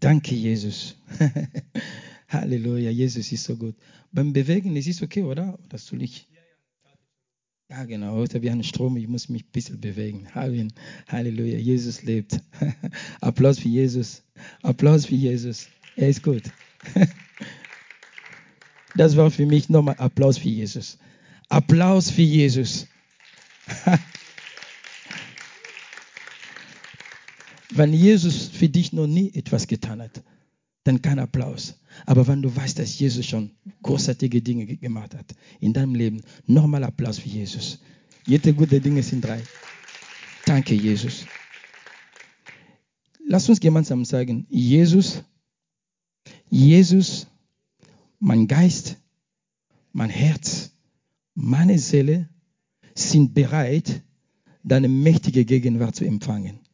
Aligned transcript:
Danke, 0.00 0.34
Jesus. 0.34 0.96
Halleluja, 2.28 2.90
Jesus 2.90 3.32
ist 3.32 3.44
so 3.44 3.56
gut. 3.56 3.76
Beim 4.12 4.32
Bewegen 4.32 4.76
ist 4.76 4.88
es 4.88 5.02
okay, 5.02 5.22
oder? 5.22 5.58
Oder 5.64 5.78
soll 5.78 6.02
ich? 6.02 6.28
Ja, 7.68 7.84
genau. 7.84 8.12
Heute 8.12 8.42
wir 8.42 8.52
haben 8.52 8.62
Strom, 8.62 8.96
ich 8.96 9.08
muss 9.08 9.28
mich 9.28 9.44
ein 9.44 9.50
bisschen 9.52 9.80
bewegen. 9.80 10.28
Halleluja, 10.34 11.58
Jesus 11.58 12.02
lebt. 12.02 12.40
Applaus 13.20 13.58
für 13.58 13.68
Jesus. 13.68 14.22
Applaus 14.62 15.06
für 15.06 15.14
Jesus. 15.14 15.68
Er 15.96 16.08
ist 16.08 16.22
gut. 16.22 16.42
Das 18.96 19.14
war 19.14 19.30
für 19.30 19.44
mich 19.44 19.68
nochmal 19.68 19.96
Applaus 19.98 20.38
für 20.38 20.48
Jesus. 20.48 20.96
Applaus 21.50 22.10
für 22.10 22.22
Jesus. 22.22 22.86
Wenn 27.76 27.92
Jesus 27.92 28.46
für 28.48 28.70
dich 28.70 28.94
noch 28.94 29.06
nie 29.06 29.34
etwas 29.34 29.66
getan 29.66 30.00
hat, 30.00 30.22
dann 30.84 31.02
kein 31.02 31.18
Applaus. 31.18 31.78
Aber 32.06 32.26
wenn 32.26 32.40
du 32.40 32.54
weißt, 32.54 32.78
dass 32.78 32.98
Jesus 32.98 33.26
schon 33.26 33.50
großartige 33.82 34.40
Dinge 34.40 34.64
gemacht 34.78 35.14
hat 35.14 35.34
in 35.60 35.74
deinem 35.74 35.94
Leben, 35.94 36.22
nochmal 36.46 36.84
Applaus 36.84 37.18
für 37.18 37.28
Jesus. 37.28 37.80
Jede 38.26 38.54
gute 38.54 38.80
Dinge 38.80 39.02
sind 39.02 39.22
drei. 39.22 39.42
Danke, 40.46 40.74
Jesus. 40.74 41.26
Lass 43.26 43.46
uns 43.48 43.60
gemeinsam 43.60 44.06
sagen, 44.06 44.46
Jesus, 44.48 45.22
Jesus, 46.48 47.26
mein 48.18 48.46
Geist, 48.46 48.96
mein 49.92 50.10
Herz, 50.10 50.70
meine 51.34 51.78
Seele 51.78 52.30
sind 52.94 53.34
bereit, 53.34 54.02
deine 54.62 54.88
mächtige 54.88 55.44
Gegenwart 55.44 55.94
zu 55.94 56.06
empfangen 56.06 56.65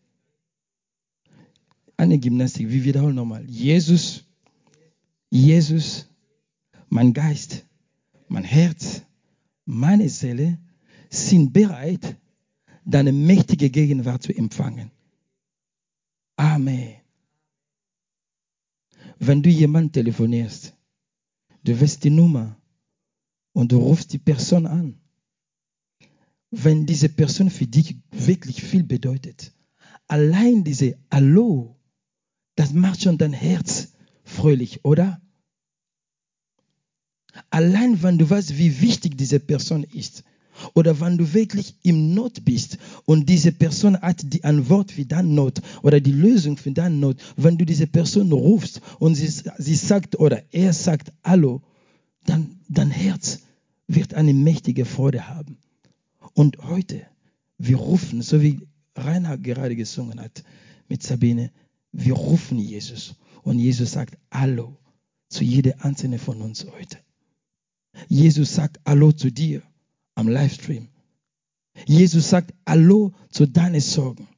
eine 2.02 2.18
Gymnastik. 2.18 2.68
Wir 2.68 2.84
wiederholen 2.84 3.14
nochmal. 3.14 3.44
Jesus, 3.48 4.24
Jesus, 5.30 6.08
mein 6.88 7.12
Geist, 7.12 7.64
mein 8.28 8.44
Herz, 8.44 9.02
meine 9.64 10.08
Seele 10.08 10.58
sind 11.10 11.52
bereit, 11.52 12.16
deine 12.84 13.12
mächtige 13.12 13.70
Gegenwart 13.70 14.24
zu 14.24 14.36
empfangen. 14.36 14.90
Amen. 16.36 16.96
Wenn 19.20 19.42
du 19.42 19.50
jemand 19.50 19.92
telefonierst, 19.92 20.74
du 21.62 21.80
wirst 21.80 22.02
die 22.02 22.10
Nummer 22.10 22.56
und 23.52 23.70
du 23.70 23.78
rufst 23.78 24.12
die 24.12 24.18
Person 24.18 24.66
an. 24.66 24.98
Wenn 26.50 26.84
diese 26.84 27.08
Person 27.08 27.48
für 27.48 27.66
dich 27.66 27.96
wirklich 28.10 28.60
viel 28.60 28.82
bedeutet, 28.82 29.52
allein 30.08 30.64
diese 30.64 30.98
Hallo 31.08 31.76
das 32.62 32.72
macht 32.72 33.02
schon 33.02 33.18
dein 33.18 33.32
Herz 33.32 33.88
fröhlich, 34.22 34.84
oder? 34.84 35.20
Allein 37.50 38.04
wenn 38.04 38.18
du 38.18 38.30
weißt, 38.30 38.56
wie 38.56 38.80
wichtig 38.80 39.18
diese 39.18 39.40
Person 39.40 39.82
ist, 39.82 40.22
oder 40.74 41.00
wenn 41.00 41.18
du 41.18 41.34
wirklich 41.34 41.74
im 41.82 42.14
Not 42.14 42.44
bist 42.44 42.78
und 43.04 43.28
diese 43.28 43.50
Person 43.50 44.00
hat 44.00 44.20
die 44.22 44.44
Antwort 44.44 44.92
für 44.92 45.04
deine 45.04 45.26
Not 45.26 45.60
oder 45.82 45.98
die 45.98 46.12
Lösung 46.12 46.56
für 46.56 46.70
deine 46.70 46.94
Not, 46.94 47.16
wenn 47.36 47.58
du 47.58 47.64
diese 47.64 47.88
Person 47.88 48.30
rufst 48.30 48.80
und 49.00 49.16
sie, 49.16 49.26
sie 49.58 49.74
sagt 49.74 50.20
oder 50.20 50.44
er 50.52 50.72
sagt 50.72 51.12
Hallo, 51.24 51.62
dann 52.26 52.60
dein 52.68 52.92
Herz 52.92 53.40
wird 53.88 54.14
eine 54.14 54.34
mächtige 54.34 54.84
Freude 54.84 55.26
haben. 55.28 55.56
Und 56.34 56.58
heute, 56.62 57.02
wir 57.58 57.78
rufen, 57.78 58.22
so 58.22 58.40
wie 58.40 58.60
Reinhard 58.94 59.42
gerade 59.42 59.74
gesungen 59.74 60.20
hat 60.20 60.44
mit 60.86 61.02
Sabine, 61.02 61.50
wir 61.92 62.14
rufen 62.14 62.58
Jesus 62.58 63.14
und 63.42 63.58
Jesus 63.58 63.92
sagt 63.92 64.16
Hallo 64.30 64.76
zu 65.28 65.44
jeder 65.44 65.84
einzelnen 65.84 66.18
von 66.18 66.40
uns 66.40 66.66
heute. 66.70 66.98
Jesus 68.08 68.54
sagt 68.54 68.80
Hallo 68.86 69.12
zu 69.12 69.30
dir 69.30 69.62
am 70.14 70.28
Livestream. 70.28 70.88
Jesus 71.86 72.30
sagt 72.30 72.54
Hallo 72.66 73.12
zu 73.30 73.46
deinen 73.46 73.80
Sorgen. 73.80 74.28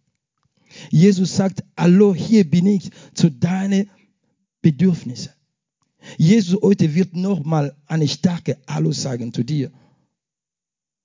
Jesus 0.91 1.37
sagt 1.37 1.65
Hallo, 1.76 2.15
hier 2.15 2.48
bin 2.48 2.66
ich 2.66 2.91
zu 3.15 3.31
deinen 3.31 3.91
Bedürfnissen. 4.60 5.32
Jesus 6.19 6.60
heute 6.60 6.94
wird 6.94 7.15
nochmal 7.15 7.76
eine 7.86 8.09
starke 8.09 8.59
Hallo 8.69 8.92
sagen 8.92 9.32
zu 9.32 9.42
dir 9.42 9.72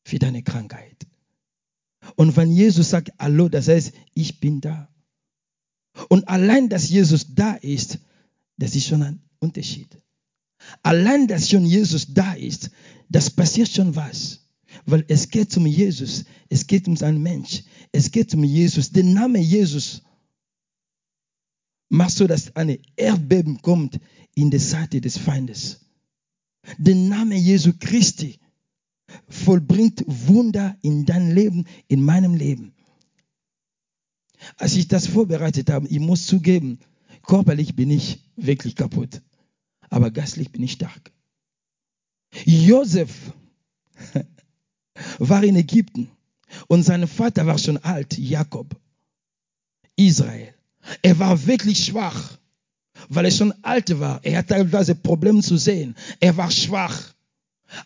für 0.04 0.20
deine 0.20 0.44
Krankheit. 0.44 1.08
Und 2.16 2.36
wenn 2.36 2.52
Jesus 2.52 2.90
sagt 2.90 3.12
Hallo, 3.20 3.50
das 3.50 3.68
heißt, 3.68 3.94
ich 4.14 4.40
bin 4.40 4.62
da. 4.62 4.90
Und 6.10 6.28
allein, 6.28 6.68
dass 6.68 6.90
Jesus 6.90 7.34
da 7.34 7.54
ist, 7.54 8.00
das 8.58 8.76
ist 8.76 8.88
schon 8.88 9.04
ein 9.04 9.22
Unterschied. 9.40 9.98
Allein, 10.84 11.28
dass 11.28 11.50
schon 11.50 11.66
Jesus 11.66 12.14
da 12.14 12.34
ist, 12.34 12.72
das 13.08 13.30
passiert 13.30 13.70
schon 13.70 13.96
was. 13.96 14.46
Weil 14.86 15.06
es 15.08 15.30
geht 15.30 15.56
um 15.58 15.66
Jesus, 15.66 16.26
es 16.50 16.68
geht 16.68 16.88
um 16.88 16.96
seinen 16.96 17.24
Mensch, 17.24 17.64
es 17.92 18.12
geht 18.12 18.34
um 18.34 18.44
Jesus. 18.44 18.92
Der 18.92 19.04
Name 19.04 19.40
Jesus 19.40 20.04
macht 21.90 22.12
so, 22.12 22.28
dass 22.28 22.56
eine 22.56 22.80
Erdbeben 22.96 23.62
kommt 23.62 24.00
in 24.36 24.52
der 24.52 24.60
Seite 24.60 25.02
des 25.02 25.18
Feindes. 25.18 25.86
Der 26.78 26.96
Name 26.96 27.36
Jesu 27.36 27.74
Christi 27.80 28.40
vollbringt 29.28 30.04
Wunder 30.06 30.78
in 30.82 31.06
deinem 31.06 31.34
Leben, 31.34 31.66
in 31.88 32.04
meinem 32.04 32.36
Leben. 32.36 32.74
Als 34.58 34.76
ich 34.76 34.88
das 34.88 35.08
vorbereitet 35.08 35.70
habe, 35.70 35.88
ich 35.88 36.00
muss 36.00 36.26
zugeben, 36.26 36.80
körperlich 37.26 37.76
bin 37.76 37.92
ich 37.92 38.24
wirklich 38.36 38.76
kaputt, 38.76 39.22
aber 39.90 40.12
geistlich 40.12 40.52
bin 40.52 40.64
ich 40.64 40.74
stark. 40.74 41.12
Josef 42.46 43.34
war 45.20 45.44
in 45.44 45.56
Ägypten 45.56 46.10
und 46.68 46.84
sein 46.84 47.08
Vater 47.08 47.46
war 47.46 47.58
schon 47.58 47.78
alt, 47.78 48.18
Jakob, 48.18 48.80
Israel. 49.96 50.54
Er 51.02 51.20
war 51.20 51.46
wirklich 51.46 51.86
schwach, 51.86 52.38
weil 53.10 53.26
er 53.26 53.32
schon 53.32 53.54
alt 53.64 54.00
war. 54.00 54.24
Er 54.24 54.40
hatte 54.40 54.56
teilweise 54.56 54.96
Probleme 54.96 55.42
zu 55.42 55.58
sehen. 55.58 55.96
Er 56.20 56.36
war 56.38 56.52
schwach. 56.52 57.14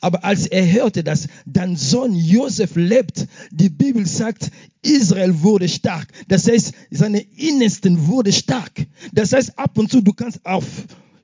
Aber 0.02 0.24
als 0.24 0.48
er 0.48 0.72
hörte, 0.72 1.04
dass 1.04 1.28
dein 1.46 1.76
Sohn 1.76 2.16
Josef 2.16 2.76
lebt, 2.76 3.28
die 3.52 3.70
Bibel 3.70 4.06
sagt, 4.06 4.52
Israel 4.82 5.42
wurde 5.42 5.70
stark. 5.70 6.08
Das 6.28 6.48
heißt, 6.48 6.74
seine 6.92 7.22
Innersten 7.22 8.08
wurde 8.08 8.32
stark. 8.32 8.86
Das 9.14 9.34
heißt, 9.34 9.58
ab 9.58 9.78
und 9.78 9.92
zu, 9.92 10.02
du 10.02 10.14
kannst 10.14 10.46
auch 10.46 10.64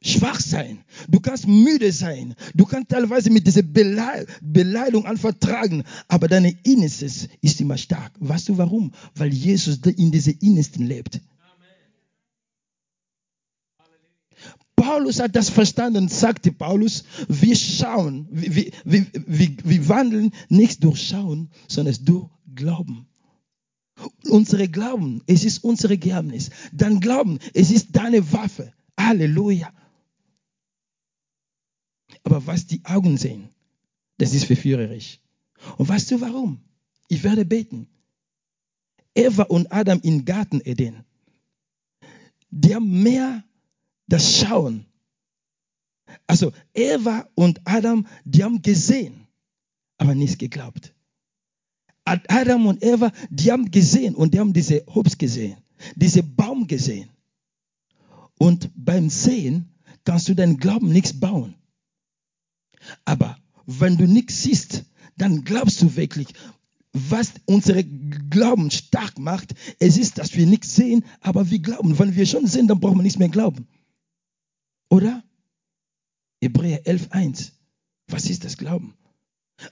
schwach 0.01 0.39
sein. 0.39 0.79
Du 1.07 1.19
kannst 1.19 1.47
müde 1.47 1.91
sein. 1.91 2.35
Du 2.53 2.65
kannst 2.65 2.89
teilweise 2.89 3.29
mit 3.29 3.45
dieser 3.45 3.63
Beleidigung 3.63 5.05
einfach 5.05 5.33
tragen. 5.39 5.83
Aber 6.07 6.27
deine 6.27 6.55
Innerstes 6.63 7.27
ist 7.41 7.59
immer 7.61 7.77
stark. 7.77 8.11
Weißt 8.19 8.49
du 8.49 8.57
warum? 8.57 8.93
Weil 9.15 9.33
Jesus 9.33 9.79
in 9.97 10.11
diese 10.11 10.31
Innersten 10.31 10.85
lebt. 10.85 11.19
Paulus 14.79 15.19
hat 15.19 15.35
das 15.35 15.49
verstanden, 15.49 16.07
sagte 16.07 16.53
Paulus, 16.53 17.03
wir 17.27 17.55
schauen, 17.57 18.27
wir, 18.31 18.71
wir, 18.85 19.05
wir, 19.13 19.57
wir 19.63 19.89
wandeln 19.89 20.31
nicht 20.47 20.85
durch 20.85 21.05
Schauen, 21.05 21.51
sondern 21.67 21.97
durch 22.05 22.29
Glauben. 22.55 23.05
Unsere 24.29 24.69
Glauben, 24.69 25.21
es 25.27 25.43
ist 25.43 25.65
unsere 25.65 25.97
Geheimnis. 25.97 26.49
Dein 26.71 27.01
Glauben, 27.01 27.39
es 27.53 27.71
ist 27.71 27.87
deine 27.91 28.31
Waffe. 28.31 28.71
Halleluja. 28.97 29.73
Aber 32.23 32.47
was 32.47 32.65
die 32.65 32.83
Augen 32.85 33.17
sehen, 33.17 33.49
das 34.17 34.33
ist 34.33 34.45
verführerisch. 34.45 35.19
Und 35.77 35.89
weißt 35.89 36.11
du 36.11 36.21
warum? 36.21 36.61
Ich 37.09 37.23
werde 37.23 37.43
beten. 37.43 37.87
Eva 39.13 39.43
und 39.43 39.73
Adam 39.73 39.99
im 40.03 40.23
Garten 40.23 40.61
Eden, 40.63 41.03
die 42.49 42.73
haben 42.73 43.03
mehr 43.03 43.43
das 44.09 44.39
Schauen. 44.39 44.85
Also 46.27 46.51
Eva 46.73 47.29
und 47.35 47.61
Adam, 47.65 48.07
die 48.25 48.43
haben 48.43 48.61
gesehen, 48.61 49.27
aber 49.97 50.15
nicht 50.15 50.39
geglaubt. 50.39 50.93
Adam 52.03 52.65
und 52.65 52.83
Eva, 52.83 53.11
die 53.29 53.51
haben 53.51 53.69
gesehen 53.69 54.15
und 54.15 54.33
die 54.33 54.39
haben 54.39 54.53
diese 54.53 54.87
Obst 54.87 55.19
gesehen, 55.19 55.57
diese 55.95 56.23
Baum 56.23 56.65
gesehen. 56.65 57.09
Und 58.39 58.71
beim 58.75 59.09
Sehen 59.09 59.75
kannst 60.05 60.27
du 60.27 60.33
deinen 60.33 60.57
Glauben 60.57 60.89
nichts 60.89 61.19
bauen. 61.19 61.53
Aber 63.05 63.37
wenn 63.67 63.97
du 63.97 64.07
nichts 64.07 64.41
siehst, 64.41 64.85
dann 65.17 65.43
glaubst 65.43 65.81
du 65.81 65.95
wirklich, 65.95 66.29
was 66.93 67.33
unsere 67.45 67.83
Glauben 67.83 68.71
stark 68.71 69.19
macht. 69.19 69.53
Es 69.79 69.97
ist, 69.97 70.17
dass 70.17 70.35
wir 70.35 70.47
nichts 70.47 70.75
sehen, 70.75 71.05
aber 71.21 71.51
wir 71.51 71.59
glauben. 71.59 71.99
Wenn 71.99 72.15
wir 72.15 72.25
schon 72.25 72.47
sehen, 72.47 72.67
dann 72.67 72.79
brauchen 72.79 72.97
wir 72.97 73.03
nichts 73.03 73.19
mehr 73.19 73.29
glauben. 73.29 73.67
Oder? 74.89 75.23
Hebräer 76.41 76.83
11.1. 76.83 77.51
Was 78.07 78.29
ist 78.29 78.43
das 78.43 78.57
Glauben? 78.57 78.95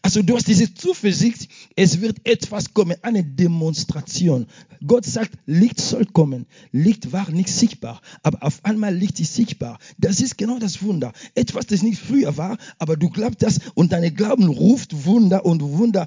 Also 0.02 0.22
du 0.22 0.36
hast 0.36 0.48
diese 0.48 0.74
Zuversicht, 0.74 1.50
es 1.76 2.02
wird 2.02 2.28
etwas 2.28 2.74
kommen, 2.74 2.98
eine 3.04 3.24
Demonstration. 3.24 4.48
Gott 4.86 5.06
sagt, 5.06 5.32
Licht 5.46 5.80
soll 5.80 6.06
kommen. 6.06 6.46
Licht 6.72 7.14
war 7.14 7.30
nicht 7.32 7.50
sichtbar, 7.50 8.02
aber 8.22 8.44
auf 8.44 8.64
einmal 8.66 8.94
Licht 8.94 9.20
ist 9.22 9.34
sichtbar. 9.34 9.80
Das 9.98 10.20
ist 10.20 10.38
genau 10.38 10.60
das 10.60 10.82
Wunder. 10.82 11.14
Etwas, 11.36 11.68
das 11.68 11.84
nicht 11.84 12.02
früher 12.02 12.36
war, 12.36 12.58
aber 12.80 12.98
du 12.98 13.10
glaubst 13.10 13.42
das 13.42 13.60
und 13.76 13.94
deine 13.94 14.12
Glauben 14.12 14.48
ruft 14.48 15.06
Wunder 15.06 15.46
und 15.46 15.62
Wunder 15.62 16.06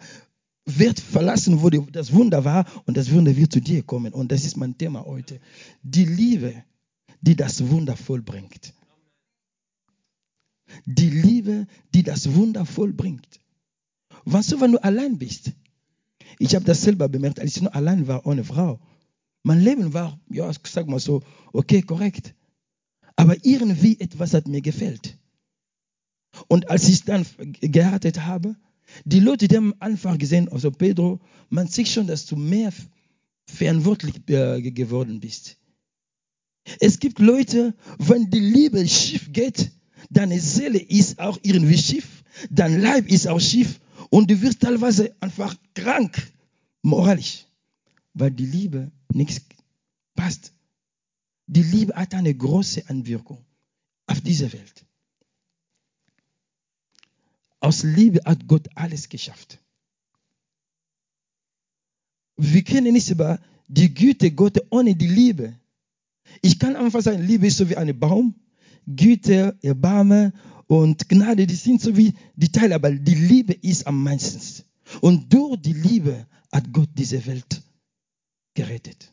wird 0.67 1.01
verlassen, 1.01 1.63
wo 1.63 1.71
das 1.71 2.13
Wunder 2.13 2.45
war 2.45 2.67
und 2.85 2.97
das 2.99 3.11
Wunder 3.11 3.35
wird 3.35 3.53
zu 3.53 3.61
dir 3.61 3.83
kommen. 3.83 4.13
Und 4.13 4.31
das 4.31 4.45
ist 4.45 4.59
mein 4.59 4.77
Thema 4.77 5.07
heute. 5.07 5.41
Die 5.83 6.05
Liebe, 6.05 6.65
die 7.23 7.35
das 7.35 7.71
Wunder 7.71 7.97
vollbringt. 7.97 8.75
Die 10.85 11.11
Liebe, 11.11 11.67
die 11.95 12.03
das 12.03 12.35
Wunder 12.35 12.65
vollbringt. 12.67 13.41
Was 14.25 14.49
du, 14.49 14.61
wenn 14.61 14.73
du 14.73 14.83
allein 14.83 15.19
bist? 15.19 15.53
Ich 16.39 16.55
habe 16.55 16.65
das 16.65 16.83
selber 16.83 17.09
bemerkt, 17.09 17.41
als 17.41 17.57
ich 17.57 17.63
nur 17.63 17.75
allein 17.75 18.07
war 18.07 18.27
ohne 18.27 18.45
Frau. 18.45 18.81
Mein 19.43 19.61
Leben 19.61 19.95
war, 19.95 20.19
ja, 20.29 20.51
sag 20.65 20.87
mal 20.87 21.01
so, 21.01 21.23
okay, 21.53 21.83
korrekt. 21.83 22.35
Aber 23.17 23.37
irgendwie 23.43 23.99
etwas 24.01 24.35
hat 24.35 24.49
mir 24.49 24.61
gefällt. 24.61 25.19
Und 26.49 26.71
als 26.71 26.89
ich 26.89 27.05
dann 27.05 27.27
geheiratet 27.61 28.25
habe, 28.25 28.57
die 29.05 29.21
Leute, 29.21 29.49
die 29.49 29.57
haben 29.57 29.75
einfach 29.81 30.19
gesehen, 30.19 30.49
also 30.49 30.71
Pedro, 30.71 31.21
man 31.49 31.67
sieht 31.67 31.89
schon, 31.89 32.07
dass 32.07 32.27
du 32.27 32.37
mehr 32.37 32.73
verantwortlich 33.47 34.17
äh, 34.29 34.71
geworden 34.71 35.21
bist. 35.21 35.57
Es 36.79 36.99
gibt 36.99 37.19
Leute, 37.19 37.75
wenn 37.99 38.31
die 38.31 38.41
Liebe 38.41 38.87
schief 38.87 39.33
geht, 39.33 39.71
deine 40.11 40.39
Seele 40.41 40.79
ist 40.79 41.19
auch 41.19 41.39
irgendwie 41.43 41.79
schief, 41.79 42.23
dein 42.51 42.81
Leib 42.81 43.09
ist 43.09 43.27
auch 43.27 43.41
schief 43.41 43.81
und 44.11 44.31
du 44.31 44.41
wirst 44.43 44.61
teilweise 44.61 45.15
einfach 45.21 45.57
krank, 45.75 46.31
moralisch, 46.83 47.47
weil 48.13 48.33
die 48.33 48.47
Liebe 48.47 48.91
nichts 49.13 49.41
passt. 50.15 50.53
Die 51.47 51.63
Liebe 51.63 51.95
hat 51.95 52.15
eine 52.15 52.35
große 52.35 52.89
Anwirkung 52.89 53.45
auf 54.07 54.21
diese 54.21 54.53
Welt. 54.53 54.85
Aus 57.61 57.83
Liebe 57.83 58.21
hat 58.25 58.47
Gott 58.47 58.69
alles 58.75 59.09
geschafft. 59.09 59.59
Wir 62.37 62.65
können 62.65 62.93
nicht 62.93 63.11
über 63.11 63.39
die 63.69 63.93
Güte 63.93 64.31
Gottes 64.31 64.63
ohne 64.71 64.95
die 64.95 65.09
Liebe. 65.09 65.55
Ich 66.43 66.59
kann 66.59 66.75
einfach 66.75 67.03
sagen, 67.03 67.23
Liebe 67.23 67.47
ist 67.47 67.59
so 67.59 67.69
wie 67.69 67.77
ein 67.77 67.99
Baum. 67.99 68.35
Güte, 68.87 69.59
Erbarme 69.63 70.33
und 70.67 71.09
Gnade, 71.09 71.47
die 71.47 71.55
sind 71.55 71.81
so 71.81 71.97
wie 71.97 72.15
die 72.37 72.51
Teile, 72.51 72.75
aber 72.75 72.91
die 72.91 73.15
Liebe 73.15 73.53
ist 73.53 73.87
am 73.87 74.03
meisten. 74.03 74.65
Und 75.01 75.33
durch 75.33 75.61
die 75.61 75.73
Liebe 75.73 76.27
hat 76.53 76.73
Gott 76.73 76.89
diese 76.95 77.25
Welt 77.27 77.63
gerettet. 78.55 79.13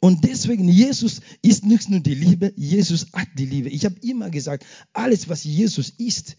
Und 0.00 0.24
deswegen, 0.24 0.68
Jesus 0.68 1.20
ist 1.42 1.64
nicht 1.64 1.90
nur 1.90 2.00
die 2.00 2.14
Liebe, 2.14 2.52
Jesus 2.56 3.06
hat 3.12 3.28
die 3.36 3.46
Liebe. 3.46 3.68
Ich 3.68 3.84
habe 3.84 3.98
immer 4.00 4.30
gesagt, 4.30 4.64
alles, 4.92 5.28
was 5.28 5.42
Jesus 5.44 5.90
ist, 5.90 6.36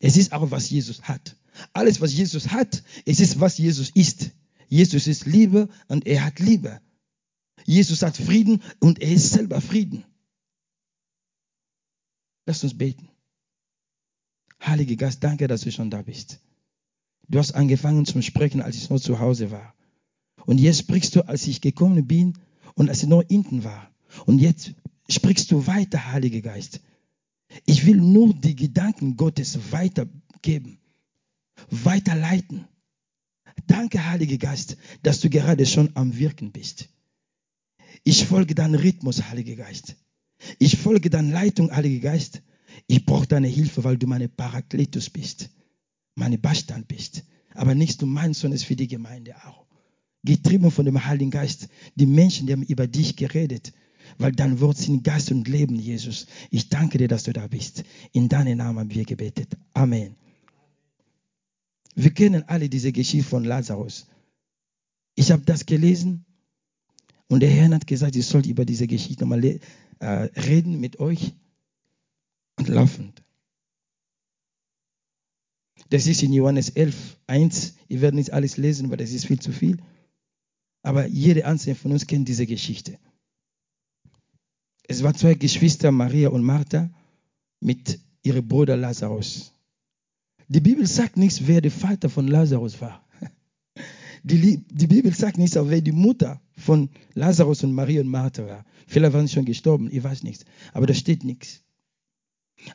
es 0.00 0.16
ist 0.16 0.32
auch, 0.32 0.50
was 0.50 0.68
Jesus 0.68 1.02
hat. 1.02 1.36
Alles, 1.72 2.00
was 2.00 2.12
Jesus 2.12 2.48
hat, 2.48 2.82
es 3.04 3.20
ist, 3.20 3.38
was 3.38 3.58
Jesus 3.58 3.90
ist. 3.90 4.30
Jesus 4.68 5.06
ist 5.06 5.26
Liebe 5.26 5.68
und 5.86 6.06
er 6.06 6.24
hat 6.24 6.40
Liebe. 6.40 6.80
Jesus 7.64 8.02
hat 8.02 8.16
Frieden 8.16 8.62
und 8.80 9.00
er 9.00 9.12
ist 9.12 9.30
selber 9.30 9.60
Frieden. 9.60 10.04
Lass 12.46 12.64
uns 12.64 12.76
beten. 12.76 13.08
Heiliger 14.60 14.96
Geist, 14.96 15.22
danke, 15.22 15.48
dass 15.48 15.62
du 15.62 15.72
schon 15.72 15.90
da 15.90 16.02
bist. 16.02 16.40
Du 17.28 17.38
hast 17.38 17.52
angefangen 17.52 18.04
zu 18.06 18.20
sprechen, 18.22 18.60
als 18.60 18.76
ich 18.76 18.90
noch 18.90 19.00
zu 19.00 19.18
Hause 19.18 19.50
war. 19.50 19.74
Und 20.44 20.58
jetzt 20.58 20.80
sprichst 20.80 21.14
du, 21.16 21.26
als 21.28 21.46
ich 21.46 21.60
gekommen 21.60 22.06
bin 22.06 22.38
und 22.74 22.88
als 22.88 23.02
ich 23.02 23.08
noch 23.08 23.22
hinten 23.22 23.64
war. 23.64 23.90
Und 24.26 24.38
jetzt 24.38 24.72
sprichst 25.08 25.50
du 25.50 25.66
weiter, 25.66 26.12
Heiliger 26.12 26.40
Geist. 26.40 26.80
Ich 27.66 27.86
will 27.86 27.96
nur 27.96 28.34
die 28.34 28.56
Gedanken 28.56 29.16
Gottes 29.16 29.72
weitergeben, 29.72 30.78
weiterleiten. 31.70 32.66
Danke, 33.66 34.04
Heiliger 34.04 34.38
Geist, 34.38 34.76
dass 35.02 35.20
du 35.20 35.30
gerade 35.30 35.66
schon 35.66 35.90
am 35.94 36.16
Wirken 36.16 36.52
bist. 36.52 36.88
Ich 38.04 38.26
folge 38.26 38.54
deinem 38.54 38.80
Rhythmus, 38.80 39.22
Heiliger 39.28 39.56
Geist. 39.56 39.96
Ich 40.58 40.78
folge 40.78 41.10
deiner 41.10 41.32
Leitung, 41.32 41.70
Heiliger 41.74 42.10
Geist. 42.10 42.42
Ich 42.86 43.04
brauche 43.04 43.26
deine 43.26 43.48
Hilfe, 43.48 43.84
weil 43.84 43.98
du 43.98 44.06
meine 44.06 44.28
Parakletus 44.28 45.10
bist, 45.10 45.50
meine 46.14 46.38
Beistand 46.38 46.88
bist. 46.88 47.24
Aber 47.54 47.74
nicht 47.74 48.00
nur 48.00 48.10
mein 48.10 48.34
Sohn 48.34 48.52
ist 48.52 48.64
für 48.64 48.76
die 48.76 48.88
Gemeinde 48.88 49.36
auch. 49.44 49.66
Getrieben 50.24 50.70
von 50.70 50.84
dem 50.84 51.04
Heiligen 51.04 51.30
Geist. 51.30 51.68
Die 51.96 52.06
Menschen, 52.06 52.46
die 52.46 52.52
haben 52.52 52.62
über 52.62 52.86
dich 52.86 53.16
geredet 53.16 53.72
weil 54.18 54.32
dein 54.32 54.60
Wort 54.60 54.78
sind 54.78 55.04
Geist 55.04 55.30
und 55.30 55.48
Leben, 55.48 55.76
Jesus. 55.76 56.26
Ich 56.50 56.68
danke 56.68 56.98
dir, 56.98 57.08
dass 57.08 57.24
du 57.24 57.32
da 57.32 57.46
bist. 57.46 57.84
In 58.12 58.28
deinem 58.28 58.58
Namen 58.58 58.78
haben 58.78 58.94
wir 58.94 59.04
gebetet. 59.04 59.56
Amen. 59.74 60.16
Wir 61.94 62.10
kennen 62.10 62.44
alle 62.46 62.68
diese 62.68 62.92
Geschichte 62.92 63.28
von 63.28 63.44
Lazarus. 63.44 64.06
Ich 65.14 65.30
habe 65.30 65.42
das 65.44 65.66
gelesen 65.66 66.24
und 67.28 67.40
der 67.40 67.50
Herr 67.50 67.70
hat 67.70 67.86
gesagt, 67.86 68.16
ich 68.16 68.26
soll 68.26 68.46
über 68.46 68.64
diese 68.64 68.86
Geschichte 68.86 69.24
nochmal 69.24 69.60
äh, 70.02 70.28
reden 70.40 70.80
mit 70.80 70.98
euch 70.98 71.32
und 72.58 72.68
laufend. 72.68 73.22
Das 75.90 76.06
ist 76.06 76.22
in 76.22 76.32
Johannes 76.32 76.70
11, 76.70 77.18
1. 77.26 77.74
Ich 77.86 78.00
werde 78.00 78.16
nicht 78.16 78.32
alles 78.32 78.56
lesen, 78.56 78.90
weil 78.90 78.96
das 78.96 79.12
ist 79.12 79.26
viel 79.26 79.38
zu 79.38 79.52
viel. 79.52 79.78
Aber 80.82 81.06
jeder 81.06 81.46
einzelne 81.46 81.76
von 81.76 81.92
uns 81.92 82.06
kennt 82.06 82.28
diese 82.28 82.46
Geschichte. 82.46 82.98
Es 84.88 85.02
waren 85.02 85.14
zwei 85.14 85.34
Geschwister, 85.34 85.92
Maria 85.92 86.30
und 86.30 86.42
Martha, 86.42 86.90
mit 87.60 88.00
ihrem 88.22 88.46
Bruder 88.48 88.76
Lazarus. 88.76 89.52
Die 90.48 90.60
Bibel 90.60 90.86
sagt 90.86 91.16
nicht, 91.16 91.46
wer 91.46 91.60
der 91.60 91.70
Vater 91.70 92.10
von 92.10 92.26
Lazarus 92.26 92.80
war. 92.80 93.06
Die, 94.24 94.58
die 94.58 94.86
Bibel 94.86 95.12
sagt 95.14 95.38
nicht, 95.38 95.54
wer 95.54 95.80
die 95.80 95.92
Mutter 95.92 96.40
von 96.56 96.90
Lazarus 97.14 97.64
und 97.64 97.72
Maria 97.72 98.00
und 98.00 98.08
Martha 98.08 98.46
war. 98.46 98.64
Vielleicht 98.86 99.12
waren 99.12 99.26
sie 99.26 99.34
schon 99.34 99.44
gestorben, 99.44 99.88
ich 99.90 100.02
weiß 100.02 100.22
nichts. 100.22 100.44
Aber 100.72 100.86
da 100.86 100.94
steht 100.94 101.24
nichts. 101.24 101.62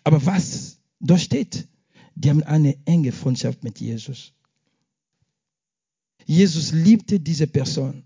Aber 0.03 0.25
was 0.25 0.79
da 0.99 1.17
steht, 1.17 1.67
die 2.15 2.29
haben 2.29 2.43
eine 2.43 2.77
enge 2.85 3.11
Freundschaft 3.11 3.63
mit 3.63 3.79
Jesus. 3.79 4.33
Jesus 6.25 6.71
liebte 6.73 7.19
diese 7.19 7.47
Person. 7.47 8.03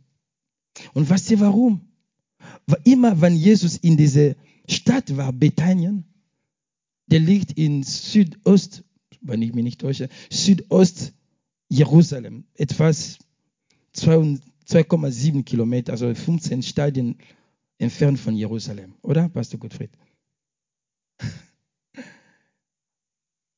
Und 0.94 1.10
weißt 1.10 1.32
du 1.32 1.40
warum? 1.40 1.82
Immer 2.84 3.20
wenn 3.22 3.36
Jesus 3.36 3.78
in 3.78 3.98
diese 3.98 4.36
Stadt 4.68 5.16
war, 5.18 5.34
Bethanien, 5.34 6.06
der 7.08 7.20
liegt 7.20 7.54
in 7.54 7.84
Südost, 7.84 8.84
wenn 9.22 9.42
ich 9.42 9.54
mich 9.54 9.64
nicht 9.64 9.82
täusche, 9.82 10.10
Südost 10.30 11.14
Jerusalem, 11.70 12.46
etwas 12.56 13.20
2,7 13.96 15.44
Kilometer, 15.44 15.94
also 15.94 16.14
15 16.14 16.64
Stadien 16.64 17.18
entfernt 17.78 18.20
von 18.20 18.36
Jerusalem, 18.36 18.96
oder, 19.02 19.30
Pastor 19.30 19.60
Gottfried? 19.60 19.92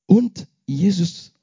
Und 0.05 0.47
Jesus, 0.65 1.33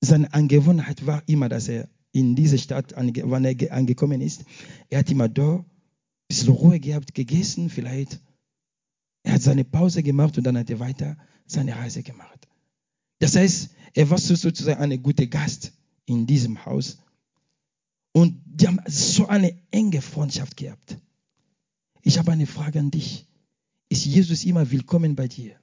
seine 0.00 0.32
Angewohnheit 0.32 1.06
war 1.06 1.22
immer, 1.26 1.48
dass 1.48 1.68
er 1.68 1.88
in 2.12 2.34
diese 2.34 2.58
Stadt, 2.58 2.94
wenn 2.96 3.44
er 3.44 3.72
angekommen 3.72 4.20
ist, 4.20 4.44
er 4.88 4.98
hat 5.00 5.10
immer 5.10 5.28
dort 5.28 5.64
bisschen 6.30 6.54
Ruhe 6.54 6.78
gehabt, 6.78 7.14
gegessen 7.14 7.68
vielleicht. 7.70 8.20
Er 9.24 9.34
hat 9.34 9.42
seine 9.42 9.64
Pause 9.64 10.02
gemacht 10.02 10.38
und 10.38 10.44
dann 10.44 10.56
hat 10.56 10.70
er 10.70 10.78
weiter 10.78 11.16
seine 11.46 11.76
Reise 11.76 12.02
gemacht. 12.02 12.48
Das 13.18 13.34
heißt, 13.34 13.70
er 13.94 14.08
war 14.08 14.18
sozusagen 14.18 14.80
ein 14.80 15.02
guter 15.02 15.26
Gast 15.26 15.72
in 16.06 16.26
diesem 16.26 16.64
Haus. 16.64 16.98
Und 18.12 18.42
die 18.44 18.66
haben 18.66 18.80
so 18.86 19.26
eine 19.26 19.56
enge 19.70 20.02
Freundschaft 20.02 20.56
gehabt. 20.56 20.98
Ich 22.02 22.18
habe 22.18 22.32
eine 22.32 22.46
Frage 22.46 22.78
an 22.80 22.90
dich. 22.90 23.26
Ist 23.88 24.04
Jesus 24.04 24.44
immer 24.44 24.70
willkommen 24.70 25.16
bei 25.16 25.28
dir? 25.28 25.56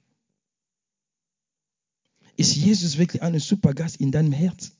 Ist 2.36 2.54
Jesus 2.54 2.98
wirklich 2.98 3.22
ein 3.22 3.38
super 3.40 3.74
Gast 3.74 3.96
in 3.96 4.12
deinem 4.12 4.32
Herz? 4.32 4.72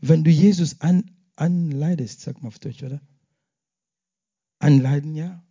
Wenn 0.00 0.24
du 0.24 0.30
Jesus 0.30 0.80
an, 0.80 1.10
anleidest, 1.36 2.20
sag 2.20 2.42
mal 2.42 2.48
auf 2.48 2.58
Deutsch, 2.58 2.82
oder? 2.82 3.00
anleiden, 4.60 5.14
ja, 5.16 5.42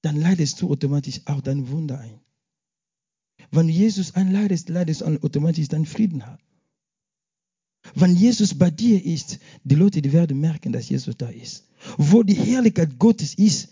dann 0.00 0.16
leidest 0.16 0.60
du 0.62 0.70
automatisch 0.70 1.20
auch 1.26 1.40
dein 1.40 1.68
Wunder 1.68 1.98
ein. 1.98 2.20
Wenn 3.50 3.68
Jesus 3.68 4.14
einleidest, 4.14 4.68
leidest 4.68 5.02
du 5.02 5.18
automatisch 5.22 5.68
deinen 5.68 5.86
Frieden. 5.86 6.22
Wenn 7.94 8.16
Jesus 8.16 8.54
bei 8.54 8.70
dir 8.70 9.04
ist, 9.04 9.38
die 9.64 9.74
Leute, 9.74 10.00
die 10.00 10.12
werden 10.12 10.40
merken, 10.40 10.72
dass 10.72 10.88
Jesus 10.88 11.16
da 11.16 11.28
ist. 11.28 11.66
Wo 11.98 12.22
die 12.22 12.34
Herrlichkeit 12.34 12.98
Gottes 12.98 13.34
ist, 13.34 13.68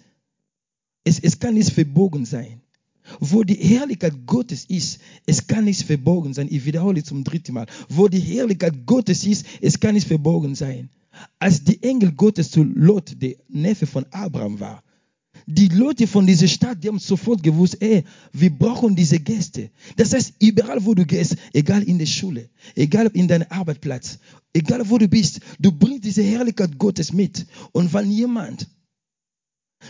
es, 1.04 1.18
es 1.20 1.38
kann 1.38 1.54
nicht 1.54 1.70
verbogen 1.70 2.24
sein. 2.26 2.60
Wo 3.18 3.42
die 3.42 3.54
Herrlichkeit 3.54 4.26
Gottes 4.26 4.66
ist, 4.66 5.00
es 5.26 5.46
kann 5.46 5.64
nicht 5.64 5.82
verborgen 5.82 6.34
sein. 6.34 6.48
Ich 6.50 6.64
wiederhole 6.64 7.02
zum 7.02 7.24
dritten 7.24 7.54
Mal. 7.54 7.66
Wo 7.88 8.08
die 8.08 8.20
Herrlichkeit 8.20 8.86
Gottes 8.86 9.24
ist, 9.24 9.46
es 9.60 9.80
kann 9.80 9.94
nicht 9.94 10.06
verborgen 10.06 10.54
sein. 10.54 10.90
Als 11.38 11.64
die 11.64 11.82
Engel 11.82 12.12
Gottes 12.12 12.50
zu 12.50 12.62
Lot, 12.62 13.20
der 13.20 13.36
Neffe 13.48 13.86
von 13.86 14.06
Abraham 14.10 14.60
war, 14.60 14.82
die 15.50 15.68
Leute 15.68 16.06
von 16.06 16.26
dieser 16.26 16.48
Stadt, 16.48 16.82
die 16.82 16.88
haben 16.88 16.98
sofort 16.98 17.42
gewusst, 17.42 17.80
ey, 17.80 18.04
wir 18.32 18.50
brauchen 18.50 18.94
diese 18.94 19.18
Gäste. 19.18 19.70
Das 19.96 20.12
heißt, 20.12 20.34
überall 20.38 20.84
wo 20.84 20.94
du 20.94 21.04
gehst, 21.04 21.36
egal 21.52 21.82
in 21.82 21.98
der 21.98 22.06
Schule, 22.06 22.48
egal 22.74 23.10
in 23.14 23.28
deinem 23.28 23.46
Arbeitsplatz, 23.50 24.18
egal 24.52 24.88
wo 24.88 24.98
du 24.98 25.08
bist, 25.08 25.40
du 25.58 25.72
bringst 25.72 26.04
diese 26.04 26.22
Herrlichkeit 26.22 26.78
Gottes 26.78 27.12
mit. 27.12 27.46
Und 27.72 27.92
wenn 27.92 28.10
jemand, 28.10 28.68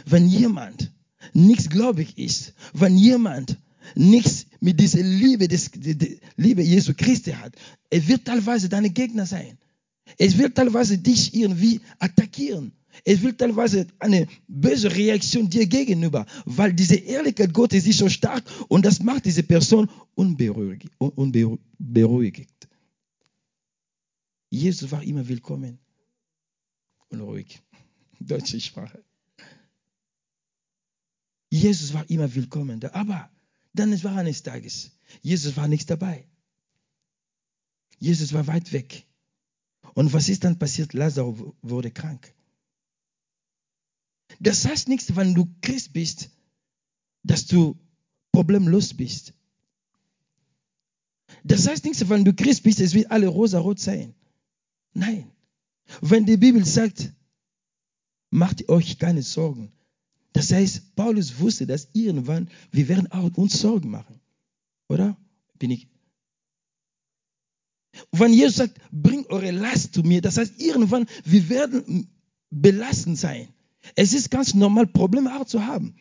wenn 0.07 0.29
jemand 0.29 0.93
nichts 1.35 1.69
gläubig 1.69 2.17
ist, 2.19 2.55
wenn 2.73 2.97
jemand 2.97 3.59
nichts 3.95 4.47
mit 4.61 4.81
dieser 4.81 5.03
Liebe, 5.03 5.49
des, 5.49 5.71
die 5.73 6.21
Liebe 6.37 6.63
Jesu 6.63 6.93
Christi 6.97 7.33
hat, 7.33 7.55
er 7.91 8.07
wird 8.09 8.25
teilweise 8.25 8.69
deine 8.69 8.91
Gegner 8.91 9.27
sein. 9.27 9.59
Es 10.19 10.39
wird 10.39 10.57
teilweise 10.57 10.99
dich 10.99 11.35
irgendwie 11.35 11.81
attackieren. 11.99 12.73
Es 13.05 13.23
wird 13.23 13.39
teilweise 13.39 13.87
eine 13.99 14.27
böse 14.49 14.95
Reaktion 14.95 15.49
dir 15.49 15.67
gegenüber, 15.67 16.27
weil 16.45 16.73
diese 16.73 16.97
Ehrlichkeit 16.97 17.53
Gottes 17.53 17.87
ist 17.87 17.99
so 17.99 18.09
stark 18.09 18.45
und 18.69 18.85
das 18.85 19.01
macht 19.03 19.25
diese 19.25 19.43
Person 19.43 19.89
unberuhigt. 20.15 20.89
unberuhigt. 20.99 22.69
Jesus 24.51 24.91
war 24.91 25.03
immer 25.03 25.27
willkommen 25.29 25.79
und 27.09 27.21
ruhig. 27.21 27.61
Deutsche 28.21 28.61
Sprache. 28.61 29.03
Jesus 31.51 31.93
war 31.93 32.09
immer 32.11 32.33
willkommen. 32.35 32.83
Aber 32.93 33.31
dann 33.75 34.03
war 34.03 34.17
eines 34.17 34.43
Tages, 34.43 34.93
Jesus 35.23 35.57
war 35.57 35.69
nicht 35.69 35.91
dabei. 35.91 36.27
Jesus 37.99 38.33
war 38.33 38.47
weit 38.47 38.73
weg. 38.73 39.07
Und 39.95 40.13
was 40.13 40.29
ist 40.29 40.45
dann 40.45 40.59
passiert? 40.59 40.95
Lazarus 40.95 41.53
wurde 41.63 41.91
krank. 41.91 42.33
Das 44.39 44.65
heißt 44.65 44.89
nichts, 44.89 45.15
wenn 45.17 45.35
du 45.35 45.49
Christ 45.61 45.93
bist, 45.93 46.31
dass 47.23 47.47
du 47.47 47.77
problemlos 48.33 48.95
bist. 48.95 49.35
Das 51.45 51.67
heißt 51.67 51.85
nichts, 51.85 52.09
wenn 52.09 52.25
du 52.25 52.35
Christ 52.35 52.63
bist, 52.63 52.81
es 52.81 52.95
wird 52.95 53.11
alle 53.11 53.29
rosarot 53.29 53.79
sein. 53.79 54.15
Nein. 54.93 55.31
Wenn 56.01 56.27
die 56.27 56.37
Bibel 56.37 56.65
sagt, 56.65 57.13
macht 58.31 58.69
euch 58.69 58.99
keine 58.99 59.23
Sorgen. 59.23 59.73
Das 60.33 60.53
heißt, 60.53 60.95
Paulus 60.95 61.41
wusste, 61.41 61.67
dass 61.67 61.89
irgendwann, 61.93 62.49
wir 62.71 62.89
werden 62.89 63.11
auch 63.11 63.37
uns 63.37 63.61
Sorgen 63.61 63.91
machen. 63.91 64.21
Oder? 64.89 65.17
Bin 65.59 65.71
ich? 65.71 65.89
Wenn 68.13 68.33
Jesus 68.33 68.57
sagt, 68.57 68.81
bringt 68.93 69.29
eure 69.31 69.51
Last 69.51 69.95
zu 69.95 70.03
mir, 70.03 70.21
das 70.21 70.39
heißt, 70.39 70.61
irgendwann, 70.61 71.07
wir 71.25 71.49
werden 71.49 72.09
belassen 72.51 73.17
sein. 73.17 73.49
Es 73.95 74.13
ist 74.13 74.31
ganz 74.31 74.55
normal, 74.55 74.87
Probleme 74.87 75.41
auch 75.41 75.47
zu 75.47 75.67
haben. 75.67 75.95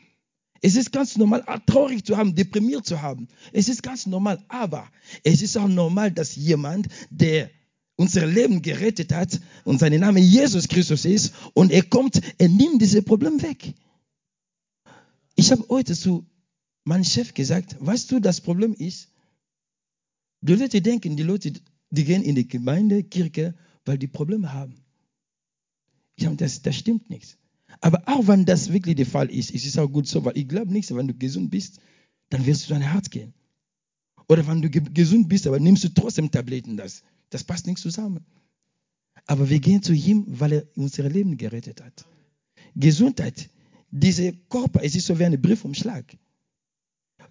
Es 0.61 0.75
ist 0.75 0.91
ganz 0.91 1.17
normal, 1.17 1.43
traurig 1.65 2.03
zu 2.03 2.17
haben, 2.17 2.35
deprimiert 2.35 2.85
zu 2.85 3.01
haben. 3.01 3.27
Es 3.53 3.69
ist 3.69 3.81
ganz 3.81 4.05
normal, 4.05 4.43
aber 4.49 4.89
es 5.23 5.41
ist 5.41 5.57
auch 5.57 5.67
normal, 5.67 6.11
dass 6.11 6.35
jemand, 6.35 6.87
der 7.09 7.49
unser 7.95 8.25
Leben 8.25 8.61
gerettet 8.61 9.13
hat 9.13 9.39
und 9.65 9.79
sein 9.79 9.97
Name 9.99 10.19
Jesus 10.19 10.67
Christus 10.67 11.05
ist 11.05 11.33
und 11.53 11.71
er 11.71 11.83
kommt, 11.83 12.21
er 12.37 12.49
nimmt 12.49 12.81
diese 12.81 13.01
Probleme 13.01 13.41
weg. 13.41 13.73
Ich 15.35 15.51
habe 15.51 15.65
heute 15.69 15.95
zu 15.95 16.25
meinem 16.83 17.03
Chef 17.03 17.33
gesagt, 17.33 17.77
weißt 17.79 18.11
du, 18.11 18.19
das 18.19 18.41
Problem 18.41 18.73
ist, 18.73 19.09
die 20.41 20.55
Leute 20.55 20.81
denken, 20.81 21.15
die 21.15 21.23
Leute, 21.23 21.53
die 21.89 22.03
gehen 22.03 22.23
in 22.23 22.35
die 22.35 22.47
Gemeinde, 22.47 23.03
Kirche, 23.03 23.55
weil 23.85 23.97
die 23.97 24.07
Probleme 24.07 24.53
haben. 24.53 24.75
Ich 26.15 26.25
habe 26.25 26.35
das, 26.35 26.61
das 26.61 26.75
stimmt 26.75 27.09
nicht. 27.09 27.38
Aber 27.81 28.03
auch 28.05 28.27
wenn 28.27 28.45
das 28.45 28.73
wirklich 28.73 28.95
der 28.95 29.05
Fall 29.05 29.29
ist, 29.29 29.51
ist 29.51 29.65
es 29.65 29.77
auch 29.77 29.87
gut 29.87 30.07
so, 30.07 30.25
weil 30.25 30.37
ich 30.37 30.47
glaube 30.47 30.71
nicht, 30.71 30.93
wenn 30.93 31.07
du 31.07 31.13
gesund 31.13 31.49
bist, 31.49 31.79
dann 32.29 32.45
wirst 32.45 32.63
du 32.63 32.67
zu 32.67 32.73
deinem 32.73 32.91
Herz 32.91 33.09
gehen. 33.09 33.33
Oder 34.27 34.45
wenn 34.47 34.61
du 34.61 34.69
gesund 34.69 35.29
bist, 35.29 35.47
aber 35.47 35.59
nimmst 35.59 35.83
du 35.83 35.89
trotzdem 35.89 36.29
Tabletten, 36.29 36.77
das, 36.77 37.03
das 37.29 37.43
passt 37.43 37.67
nicht 37.67 37.79
zusammen. 37.79 38.25
Aber 39.25 39.49
wir 39.49 39.59
gehen 39.59 39.81
zu 39.81 39.93
ihm, 39.93 40.25
weil 40.27 40.53
er 40.53 40.67
unser 40.75 41.09
Leben 41.09 41.37
gerettet 41.37 41.81
hat. 41.81 42.05
Gesundheit, 42.75 43.49
dieser 43.91 44.31
Körper, 44.49 44.83
es 44.83 44.95
ist 44.95 45.07
so 45.07 45.17
wie 45.17 45.25
ein 45.25 45.41
Briefumschlag. 45.41 46.17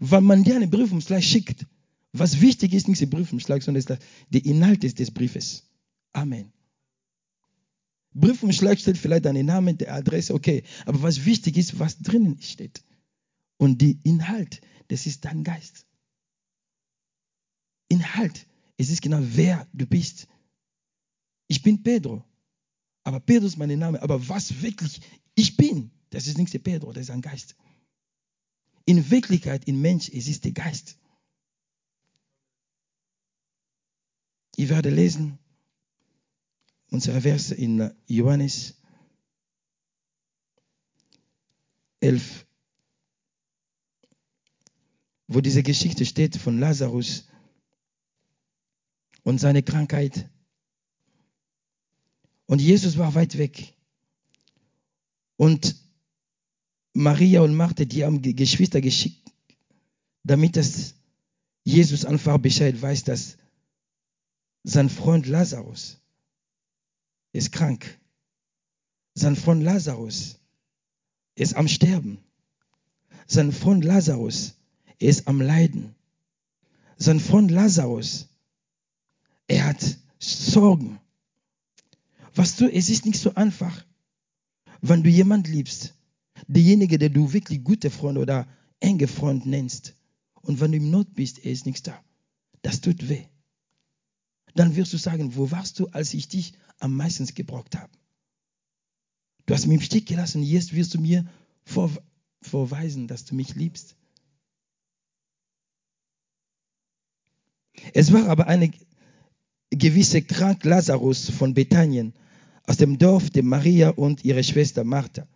Wenn 0.01 0.25
man 0.25 0.45
dir 0.45 0.57
einen 0.57 0.71
Briefumschlag 0.71 1.23
schickt, 1.23 1.67
was 2.13 2.41
wichtig 2.41 2.73
ist, 2.73 2.89
nicht 2.89 3.01
der 3.01 3.07
Briefumschlag, 3.07 3.63
sondern 3.63 3.99
der 4.31 4.45
Inhalt 4.45 4.99
des 4.99 5.11
Briefes. 5.11 5.65
Amen. 6.13 6.53
Briefumschlag 8.15 8.79
steht 8.79 8.99
vielleicht 8.99 9.25
dein 9.25 9.45
Name, 9.45 9.75
der 9.75 9.95
Adresse, 9.95 10.35
okay. 10.35 10.65
Aber 10.87 11.03
was 11.03 11.25
wichtig 11.25 11.57
ist, 11.57 11.79
was 11.79 11.99
drinnen 11.99 12.41
steht. 12.41 12.83
Und 13.59 13.81
der 13.83 13.95
Inhalt, 14.05 14.61
das 14.89 15.07
ist 15.07 15.25
dein 15.25 15.45
Geist. 15.45 15.87
Inhalt, 17.89 18.47
es 18.77 18.91
ist 18.91 19.03
genau, 19.03 19.19
wer 19.21 19.67
du 19.73 19.87
bist. 19.87 20.29
Ich 21.49 21.63
bin 21.63 21.83
Pedro. 21.83 22.25
Aber 23.05 23.21
Pedro 23.21 23.47
ist 23.47 23.57
mein 23.57 23.79
Name. 23.79 24.03
Aber 24.03 24.29
was 24.29 24.63
wirklich 24.63 25.01
ich 25.35 25.57
bin, 25.57 25.91
das 26.11 26.27
ist 26.27 26.39
nicht 26.39 26.53
der 26.53 26.59
Pedro, 26.59 26.93
das 26.93 27.05
ist 27.05 27.11
ein 27.11 27.23
Geist. 27.23 27.57
In 28.85 29.11
Wirklichkeit, 29.11 29.65
in 29.67 29.81
Mensch, 29.81 30.09
es 30.09 30.29
ist 30.29 30.45
der 30.45 30.53
Geist. 30.53 30.99
Ich 34.57 34.69
werde 34.69 34.91
lesen 34.91 35.39
unsere 36.91 37.21
Verse 37.21 37.55
in 37.55 37.91
Johannes 38.07 38.75
11, 42.01 42.47
wo 45.27 45.41
diese 45.41 45.63
Geschichte 45.63 46.07
steht 46.07 46.37
von 46.37 46.59
Lazarus 46.59 47.29
und 49.25 49.39
seine 49.39 49.63
Krankheit. 49.63 50.29
Und 52.47 52.61
Jesus 52.61 52.97
war 52.97 53.15
weit 53.15 53.37
weg. 53.37 53.75
Und 55.37 55.77
Maria 56.95 57.43
und 57.43 57.55
Martha, 57.55 57.85
die 57.85 58.05
haben 58.05 58.23
Geschwister 58.23 58.81
geschickt, 58.81 59.31
damit 60.25 60.57
das 60.57 60.95
Jesus 61.63 62.05
einfach 62.05 62.39
Bescheid 62.39 62.81
weiß, 62.81 63.05
dass 63.05 63.37
sein 64.65 64.89
Freund 64.89 65.27
Lazarus 65.27 66.01
ist 67.39 67.53
krank. 67.53 67.99
Sein 69.15 69.37
Freund 69.37 69.63
Lazarus 69.63 70.39
ist 71.35 71.57
am 71.57 71.69
Sterben. 71.69 72.19
Sein 73.27 73.53
Freund 73.53 73.85
Lazarus 73.85 74.55
ist 74.99 75.27
am 75.29 75.41
Leiden. 75.41 75.95
Sein 76.97 77.21
Freund 77.21 77.51
Lazarus, 77.51 78.29
er 79.47 79.67
hat 79.67 79.99
Sorgen. 80.19 81.01
Was 82.35 82.57
du, 82.57 82.71
es 82.71 82.91
ist 82.91 83.07
nicht 83.07 83.19
so 83.19 83.35
einfach, 83.35 83.85
wenn 84.81 85.03
du 85.03 85.11
jemand 85.11 85.49
liebst, 85.49 85.95
derjenige, 86.47 86.99
der 86.99 87.09
du 87.09 87.33
wirklich 87.33 87.63
gute 87.65 87.91
Freund 87.91 88.19
oder 88.19 88.49
enge 88.81 89.09
Freund 89.09 89.47
nennst, 89.47 89.95
und 90.43 90.61
wenn 90.61 90.73
du 90.73 90.79
im 90.79 90.91
Not 90.91 91.15
bist, 91.15 91.45
er 91.45 91.53
ist 91.53 91.67
nichts 91.67 91.83
da. 91.83 92.03
Das 92.63 92.81
tut 92.81 93.09
weh. 93.09 93.27
Dann 94.55 94.77
wirst 94.77 94.93
du 94.93 94.97
sagen, 94.97 95.37
wo 95.37 95.51
warst 95.51 95.79
du, 95.79 95.89
als 95.89 96.15
ich 96.15 96.29
dich 96.29 96.55
am 96.79 96.97
meisten 96.97 97.27
gebraucht 97.27 97.77
habe. 97.77 97.93
Du 99.47 99.55
hast 99.55 99.67
mich 99.67 99.77
im 99.77 99.83
Stich 99.83 100.07
gelassen, 100.07 100.43
jetzt 100.43 100.75
wirst 100.75 100.95
du 100.95 101.01
mir 101.01 101.27
vor, 101.65 101.91
vorweisen, 102.43 103.09
dass 103.09 103.25
du 103.25 103.35
mich 103.35 103.55
liebst. 103.55 103.97
Es 107.95 108.13
war 108.13 108.29
aber 108.29 108.47
eine 108.47 108.71
gewisse 109.71 110.23
krank 110.23 110.65
Lazarus 110.65 111.31
von 111.31 111.55
Bethanien 111.55 112.15
aus 112.65 112.77
dem 112.77 112.99
Dorf 112.99 113.31
der 113.31 113.43
Maria 113.43 113.91
und 113.91 114.25
ihre 114.25 114.45
Schwester 114.45 114.85
Martha. 114.85 115.27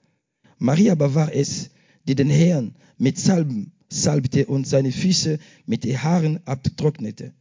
Maria 0.59 0.92
aber 0.92 1.14
war 1.14 1.35
es, 1.35 1.71
die 2.07 2.14
den 2.14 2.31
Herrn 2.31 2.75
mit 2.99 3.19
Salben 3.19 3.73
salbte 3.88 4.47
und 4.47 4.66
seine 4.66 4.92
Füße 4.92 5.38
mit 5.66 5.85
den 5.85 6.02
Haaren 6.02 6.47
abtrocknete. 6.47 7.35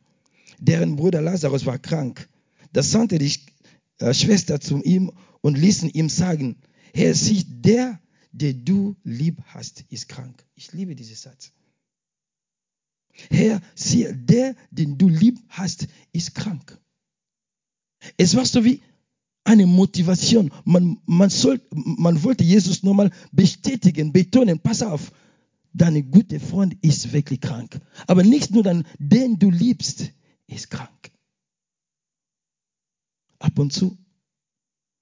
Deren 0.62 0.96
Bruder 0.96 1.22
Lazarus 1.22 1.66
war 1.66 1.80
krank. 1.80 2.30
Das 2.72 2.92
sandte 2.92 3.18
die 3.18 3.34
äh, 3.98 4.14
Schwester 4.14 4.62
zu 4.62 4.82
ihm 4.84 5.12
und 5.42 5.58
ließen 5.58 5.90
ihm 5.90 6.08
sagen, 6.08 6.58
Herr, 6.94 7.16
sieh, 7.16 7.44
der, 7.48 8.00
der 8.32 8.54
du 8.54 8.96
lieb 9.04 9.42
hast, 9.48 9.86
ist 9.90 10.08
krank. 10.08 10.46
Ich 10.56 10.72
liebe 10.72 10.96
diesen 10.96 11.16
Satz. 11.16 11.52
Herr, 13.30 13.60
sieh, 13.76 14.08
der, 14.14 14.56
den 14.70 14.98
du 14.98 15.10
lieb 15.10 15.40
hast, 15.50 15.88
ist 16.14 16.36
krank. 16.36 16.80
Es 18.18 18.36
war 18.36 18.46
so 18.46 18.64
wie 18.64 18.82
eine 19.44 19.66
Motivation. 19.66 20.52
Man, 20.64 21.00
man, 21.08 21.32
soll, 21.32 21.60
man 21.72 22.22
wollte 22.24 22.44
Jesus 22.44 22.84
nochmal 22.84 23.10
bestätigen, 23.32 24.14
betonen, 24.14 24.60
pass 24.60 24.84
auf, 24.84 25.12
dein 25.74 26.12
guter 26.12 26.40
Freund 26.40 26.78
ist 26.84 27.12
wirklich 27.14 27.42
krank. 27.42 27.80
Aber 28.06 28.24
nicht 28.24 28.52
nur 28.52 28.62
dann, 28.62 28.86
den 29.00 29.40
du 29.40 29.50
liebst, 29.50 30.12
ist 30.56 30.70
krank. 30.70 31.12
Ab 33.40 33.58
und 33.58 33.74
zu, 33.74 33.98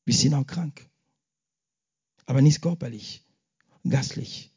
wir 0.06 0.14
sind 0.14 0.34
auch 0.34 0.46
krank. 0.46 0.90
Aber 2.26 2.42
nicht 2.42 2.62
körperlich, 2.62 3.26
gastlich. 3.88 4.52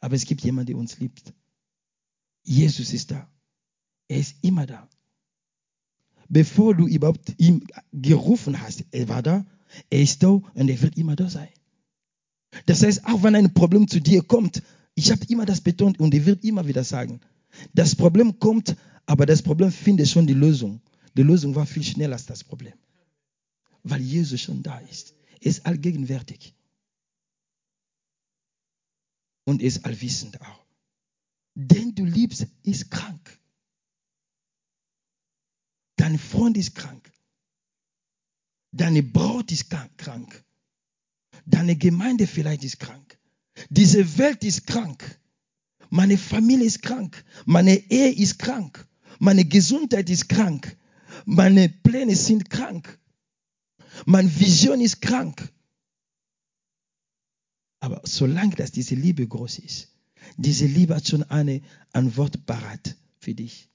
Aber 0.00 0.16
es 0.16 0.26
gibt 0.26 0.42
jemanden, 0.42 0.66
der 0.66 0.76
uns 0.76 0.98
liebt. 0.98 1.32
Jesus 2.44 2.92
ist 2.92 3.10
da. 3.10 3.28
Er 4.08 4.18
ist 4.18 4.36
immer 4.42 4.66
da. 4.66 4.88
Bevor 6.28 6.74
du 6.74 6.86
überhaupt 6.86 7.34
ihn 7.38 7.66
gerufen 7.92 8.60
hast, 8.60 8.84
er 8.90 9.08
war 9.08 9.22
da, 9.22 9.46
er 9.90 10.02
ist 10.02 10.22
da 10.22 10.28
und 10.28 10.68
er 10.68 10.80
wird 10.82 10.96
immer 10.96 11.16
da 11.16 11.28
sein. 11.28 11.48
Das 12.66 12.82
heißt, 12.82 13.06
auch 13.06 13.22
wenn 13.22 13.34
ein 13.34 13.54
Problem 13.54 13.88
zu 13.88 14.00
dir 14.00 14.22
kommt, 14.22 14.62
ich 14.94 15.10
habe 15.10 15.24
immer 15.28 15.46
das 15.46 15.60
betont 15.60 16.00
und 16.00 16.14
er 16.14 16.26
wird 16.26 16.44
immer 16.44 16.66
wieder 16.66 16.84
sagen, 16.84 17.20
das 17.72 17.94
Problem 17.94 18.38
kommt, 18.38 18.76
aber 19.08 19.24
das 19.24 19.42
Problem 19.42 19.72
findet 19.72 20.06
schon 20.06 20.26
die 20.26 20.34
Lösung. 20.34 20.82
Die 21.16 21.22
Lösung 21.22 21.54
war 21.54 21.64
viel 21.64 21.82
schneller 21.82 22.12
als 22.12 22.26
das 22.26 22.44
Problem, 22.44 22.74
weil 23.82 24.02
Jesus 24.02 24.42
schon 24.42 24.62
da 24.62 24.78
ist. 24.80 25.14
Er 25.40 25.46
ist 25.46 25.64
allgegenwärtig. 25.64 26.54
Und 29.44 29.62
er 29.62 29.68
ist 29.68 29.82
allwissend 29.86 30.38
auch. 30.42 30.62
Den 31.54 31.94
du 31.94 32.04
liebst, 32.04 32.46
ist 32.64 32.90
krank. 32.90 33.40
Dein 35.96 36.18
Freund 36.18 36.58
ist 36.58 36.74
krank. 36.74 37.10
Deine 38.72 39.02
Braut 39.02 39.50
ist 39.50 39.70
krank. 39.70 40.44
Deine 41.46 41.76
Gemeinde 41.76 42.26
vielleicht 42.26 42.62
ist 42.62 42.78
krank. 42.78 43.18
Diese 43.70 44.18
Welt 44.18 44.44
ist 44.44 44.66
krank. 44.66 45.18
Meine 45.88 46.18
Familie 46.18 46.66
ist 46.66 46.82
krank. 46.82 47.24
Meine 47.46 47.74
Ehe 47.90 48.12
ist 48.12 48.38
krank. 48.38 48.86
Meine 49.18 49.44
Gesundheit 49.44 50.10
ist 50.10 50.28
krank. 50.28 50.76
Meine 51.24 51.68
Pläne 51.68 52.14
sind 52.14 52.50
krank. 52.50 52.98
Meine 54.06 54.30
Vision 54.38 54.80
ist 54.80 55.00
krank. 55.00 55.52
Aber 57.80 58.00
solange 58.04 58.54
dass 58.56 58.72
diese 58.72 58.94
Liebe 58.94 59.26
groß 59.26 59.58
ist, 59.60 59.88
diese 60.36 60.66
Liebe 60.66 60.94
hat 60.96 61.08
schon 61.08 61.22
eine 61.24 61.62
Antwort 61.92 62.44
parat 62.46 62.96
für 63.18 63.34
dich. 63.34 63.68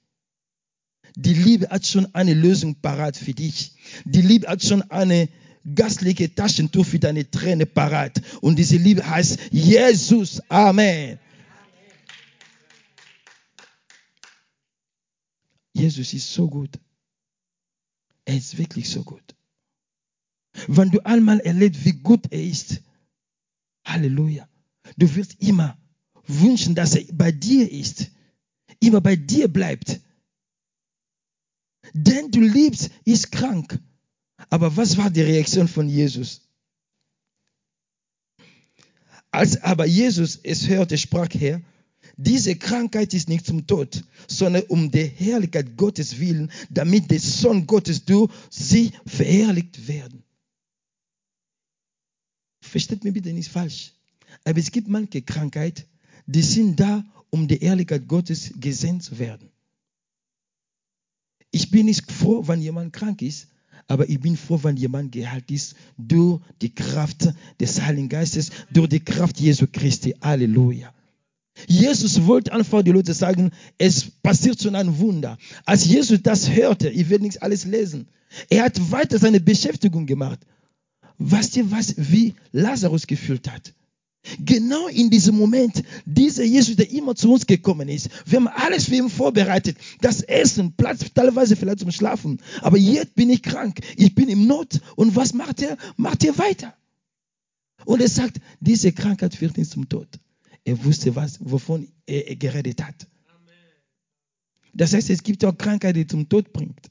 Die 1.16 1.34
Liebe 1.34 1.68
hat 1.68 1.86
schon 1.86 2.12
eine 2.14 2.34
Lösung 2.34 2.74
parat 2.76 3.16
für 3.16 3.34
dich. 3.34 3.72
Die 4.04 4.22
Liebe 4.22 4.48
hat 4.48 4.62
schon 4.62 4.82
eine 4.90 5.28
gastliche 5.74 6.34
Taschentuch 6.34 6.84
für 6.84 6.98
deine 6.98 7.30
Träne 7.30 7.66
parat. 7.66 8.20
Und 8.40 8.58
diese 8.58 8.76
Liebe 8.76 9.08
heißt 9.08 9.38
Jesus. 9.50 10.40
Amen. 10.50 11.18
Jesus 15.84 16.14
ist 16.14 16.32
so 16.32 16.48
gut. 16.48 16.80
Er 18.24 18.36
ist 18.36 18.56
wirklich 18.56 18.88
so 18.88 19.02
gut. 19.02 19.34
Wenn 20.66 20.90
du 20.90 21.04
einmal 21.04 21.40
erlebst, 21.40 21.84
wie 21.84 21.92
gut 21.92 22.32
er 22.32 22.42
ist, 22.42 22.80
Halleluja, 23.84 24.48
du 24.96 25.14
wirst 25.14 25.42
immer 25.42 25.76
wünschen, 26.26 26.74
dass 26.74 26.94
er 26.94 27.04
bei 27.12 27.32
dir 27.32 27.70
ist, 27.70 28.10
immer 28.80 29.02
bei 29.02 29.16
dir 29.16 29.48
bleibt. 29.48 30.00
Den 31.92 32.30
du 32.30 32.40
liebst, 32.40 32.90
ist 33.04 33.30
krank. 33.30 33.78
Aber 34.48 34.74
was 34.78 34.96
war 34.96 35.10
die 35.10 35.20
Reaktion 35.20 35.68
von 35.68 35.88
Jesus? 35.88 36.48
Als 39.30 39.60
aber 39.62 39.84
Jesus 39.84 40.36
es 40.42 40.66
hörte, 40.68 40.96
sprach 40.96 41.34
er, 41.34 41.60
diese 42.16 42.54
Krankheit 42.56 43.12
ist 43.14 43.28
nicht 43.28 43.46
zum 43.46 43.66
Tod, 43.66 44.04
sondern 44.28 44.62
um 44.68 44.90
der 44.90 45.06
Herrlichkeit 45.06 45.76
Gottes 45.76 46.18
willen, 46.20 46.50
damit 46.70 47.10
der 47.10 47.20
Sohn 47.20 47.66
Gottes 47.66 48.04
durch 48.04 48.30
sie 48.50 48.92
verherrlicht 49.06 49.88
werden. 49.88 50.22
Versteht 52.60 53.04
mir 53.04 53.12
bitte 53.12 53.32
nicht 53.32 53.50
falsch. 53.50 53.92
Aber 54.44 54.58
es 54.58 54.70
gibt 54.70 54.88
manche 54.88 55.22
Krankheiten, 55.22 55.84
die 56.26 56.42
sind 56.42 56.78
da, 56.78 57.04
um 57.30 57.48
der 57.48 57.62
Ehrlichkeit 57.62 58.06
Gottes 58.08 58.52
gesehen 58.60 59.00
zu 59.00 59.18
werden. 59.18 59.50
Ich 61.50 61.70
bin 61.70 61.86
nicht 61.86 62.10
froh, 62.10 62.46
wenn 62.46 62.60
jemand 62.60 62.92
krank 62.92 63.22
ist, 63.22 63.48
aber 63.86 64.08
ich 64.08 64.20
bin 64.20 64.36
froh, 64.36 64.58
wenn 64.62 64.76
jemand 64.76 65.12
geheilt 65.12 65.50
ist 65.50 65.74
durch 65.98 66.40
die 66.62 66.74
Kraft 66.74 67.28
des 67.60 67.80
Heiligen 67.80 68.08
Geistes, 68.08 68.50
durch 68.72 68.88
die 68.88 69.00
Kraft 69.00 69.38
Jesu 69.40 69.66
Christi. 69.70 70.14
Halleluja. 70.20 70.92
Jesus 71.66 72.26
wollte 72.26 72.52
einfach 72.52 72.82
die 72.82 72.90
Leute 72.90 73.14
sagen, 73.14 73.50
es 73.78 74.10
passiert 74.22 74.60
schon 74.60 74.74
ein 74.74 74.98
Wunder. 74.98 75.38
Als 75.64 75.84
Jesus 75.84 76.20
das 76.22 76.50
hörte, 76.50 76.88
ich 76.88 77.08
will 77.08 77.20
nicht 77.20 77.42
alles 77.42 77.64
lesen, 77.64 78.08
er 78.50 78.64
hat 78.64 78.90
weiter 78.90 79.18
seine 79.18 79.40
Beschäftigung 79.40 80.06
gemacht. 80.06 80.40
Weißt 81.18 81.56
ihr, 81.56 81.70
was, 81.70 81.94
wie 81.96 82.34
Lazarus 82.52 83.06
gefühlt 83.06 83.50
hat? 83.50 83.72
Genau 84.38 84.88
in 84.88 85.10
diesem 85.10 85.36
Moment, 85.36 85.84
dieser 86.06 86.44
Jesus, 86.44 86.76
der 86.76 86.90
immer 86.90 87.14
zu 87.14 87.32
uns 87.32 87.46
gekommen 87.46 87.88
ist, 87.88 88.08
wir 88.24 88.38
haben 88.38 88.48
alles 88.48 88.86
für 88.86 88.96
ihn 88.96 89.10
vorbereitet. 89.10 89.76
Das 90.00 90.22
Essen, 90.22 90.72
Platz 90.72 91.00
teilweise 91.14 91.56
vielleicht 91.56 91.80
zum 91.80 91.90
Schlafen. 91.90 92.40
Aber 92.62 92.78
jetzt 92.78 93.14
bin 93.14 93.28
ich 93.28 93.42
krank, 93.42 93.80
ich 93.96 94.14
bin 94.14 94.28
im 94.28 94.46
Not. 94.46 94.80
Und 94.96 95.14
was 95.14 95.34
macht 95.34 95.62
er? 95.62 95.76
Macht 95.96 96.24
er 96.24 96.36
weiter. 96.38 96.74
Und 97.84 98.00
er 98.00 98.08
sagt, 98.08 98.38
diese 98.60 98.92
Krankheit 98.92 99.34
führt 99.34 99.58
ihn 99.58 99.66
zum 99.66 99.88
Tod. 99.88 100.08
Er 100.64 100.82
wusste, 100.84 101.14
was, 101.14 101.38
wovon 101.40 101.88
er, 102.06 102.28
er 102.28 102.36
geredet 102.36 102.82
hat. 102.82 103.06
Das 104.72 104.92
heißt, 104.92 105.10
es 105.10 105.22
gibt 105.22 105.44
auch 105.44 105.56
Krankheit, 105.56 105.94
die 105.94 106.06
zum 106.06 106.28
Tod 106.28 106.52
bringt. 106.52 106.90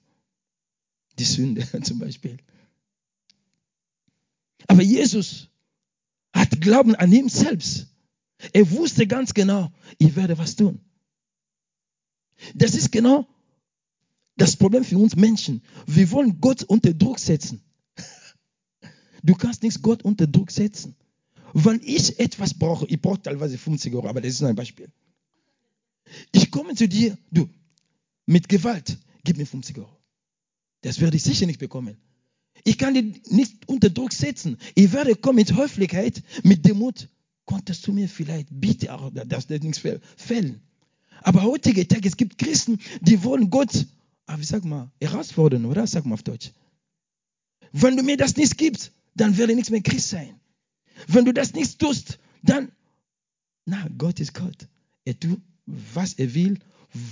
Die 1.19 1.25
Sünde 1.25 1.67
zum 1.83 1.99
Beispiel. 1.99 2.37
Aber 4.67 4.81
Jesus 4.81 5.49
hat 6.33 6.61
Glauben 6.61 6.95
an 6.95 7.11
ihm 7.11 7.29
selbst. 7.29 7.87
Er 8.51 8.69
wusste 8.71 9.07
ganz 9.07 9.33
genau, 9.33 9.71
ich 9.97 10.15
werde 10.15 10.37
was 10.37 10.55
tun. 10.55 10.79
Das 12.55 12.73
ist 12.75 12.91
genau 12.91 13.27
das 14.35 14.55
Problem 14.55 14.83
für 14.83 14.97
uns 14.97 15.15
Menschen. 15.15 15.61
Wir 15.85 16.09
wollen 16.11 16.41
Gott 16.41 16.63
unter 16.63 16.93
Druck 16.93 17.19
setzen. 17.19 17.61
Du 19.25 19.35
kannst 19.35 19.63
nicht 19.63 19.81
Gott 19.81 20.03
unter 20.03 20.27
Druck 20.27 20.51
setzen. 20.51 20.97
Wenn 21.53 21.81
ich 21.83 22.19
etwas 22.19 22.53
brauche, 22.53 22.85
ich 22.87 22.99
brauche 23.01 23.21
teilweise 23.21 23.57
50 23.57 23.93
Euro, 23.93 24.07
aber 24.07 24.21
das 24.21 24.33
ist 24.33 24.41
nur 24.41 24.49
ein 24.49 24.55
Beispiel. 24.55 24.91
Ich 26.31 26.51
komme 26.51 26.75
zu 26.75 26.87
dir, 26.87 27.17
du, 27.31 27.47
mit 28.25 28.49
Gewalt, 28.49 28.97
gib 29.23 29.37
mir 29.37 29.45
50 29.45 29.77
Euro. 29.77 29.97
Das 30.81 30.99
werde 30.99 31.17
ich 31.17 31.23
sicher 31.23 31.45
nicht 31.45 31.59
bekommen. 31.59 31.97
Ich 32.63 32.77
kann 32.77 32.93
dich 32.93 33.21
nicht 33.29 33.67
unter 33.67 33.89
Druck 33.89 34.13
setzen. 34.13 34.57
Ich 34.75 34.91
werde 34.93 35.15
kommen 35.15 35.37
mit 35.37 35.55
Höflichkeit, 35.55 36.23
mit 36.43 36.65
Demut. 36.65 37.09
Konntest 37.45 37.85
du 37.87 37.93
mir 37.93 38.07
vielleicht 38.07 38.47
bitte 38.51 38.93
auch, 38.93 39.11
dass 39.11 39.47
das 39.47 39.61
nichts 39.61 39.81
fällen. 40.15 40.61
Aber 41.21 41.43
heutige 41.43 41.87
Tag, 41.87 42.05
es 42.05 42.17
gibt 42.17 42.37
Christen, 42.37 42.79
die 43.01 43.23
wollen 43.23 43.49
Gott, 43.49 43.85
aber 44.25 44.41
ich 44.41 44.47
sag 44.47 44.63
mal, 44.65 44.91
herausfordern, 45.01 45.65
oder? 45.65 45.85
Sag 45.87 46.05
mal 46.05 46.15
auf 46.15 46.23
Deutsch. 46.23 46.51
Wenn 47.71 47.97
du 47.97 48.03
mir 48.03 48.17
das 48.17 48.37
nicht 48.37 48.57
gibst, 48.57 48.91
dann 49.15 49.37
werde 49.37 49.53
ich 49.53 49.57
nichts 49.57 49.71
mehr 49.71 49.81
Christ 49.81 50.09
sein. 50.09 50.39
Wenn 51.07 51.25
du 51.25 51.33
das 51.33 51.53
nicht 51.53 51.79
tust, 51.79 52.19
dann, 52.43 52.71
na, 53.65 53.87
Gott 53.97 54.19
ist 54.19 54.33
Gott. 54.33 54.67
Er 55.05 55.19
tut, 55.19 55.41
was 55.65 56.13
er 56.13 56.33
will, 56.33 56.59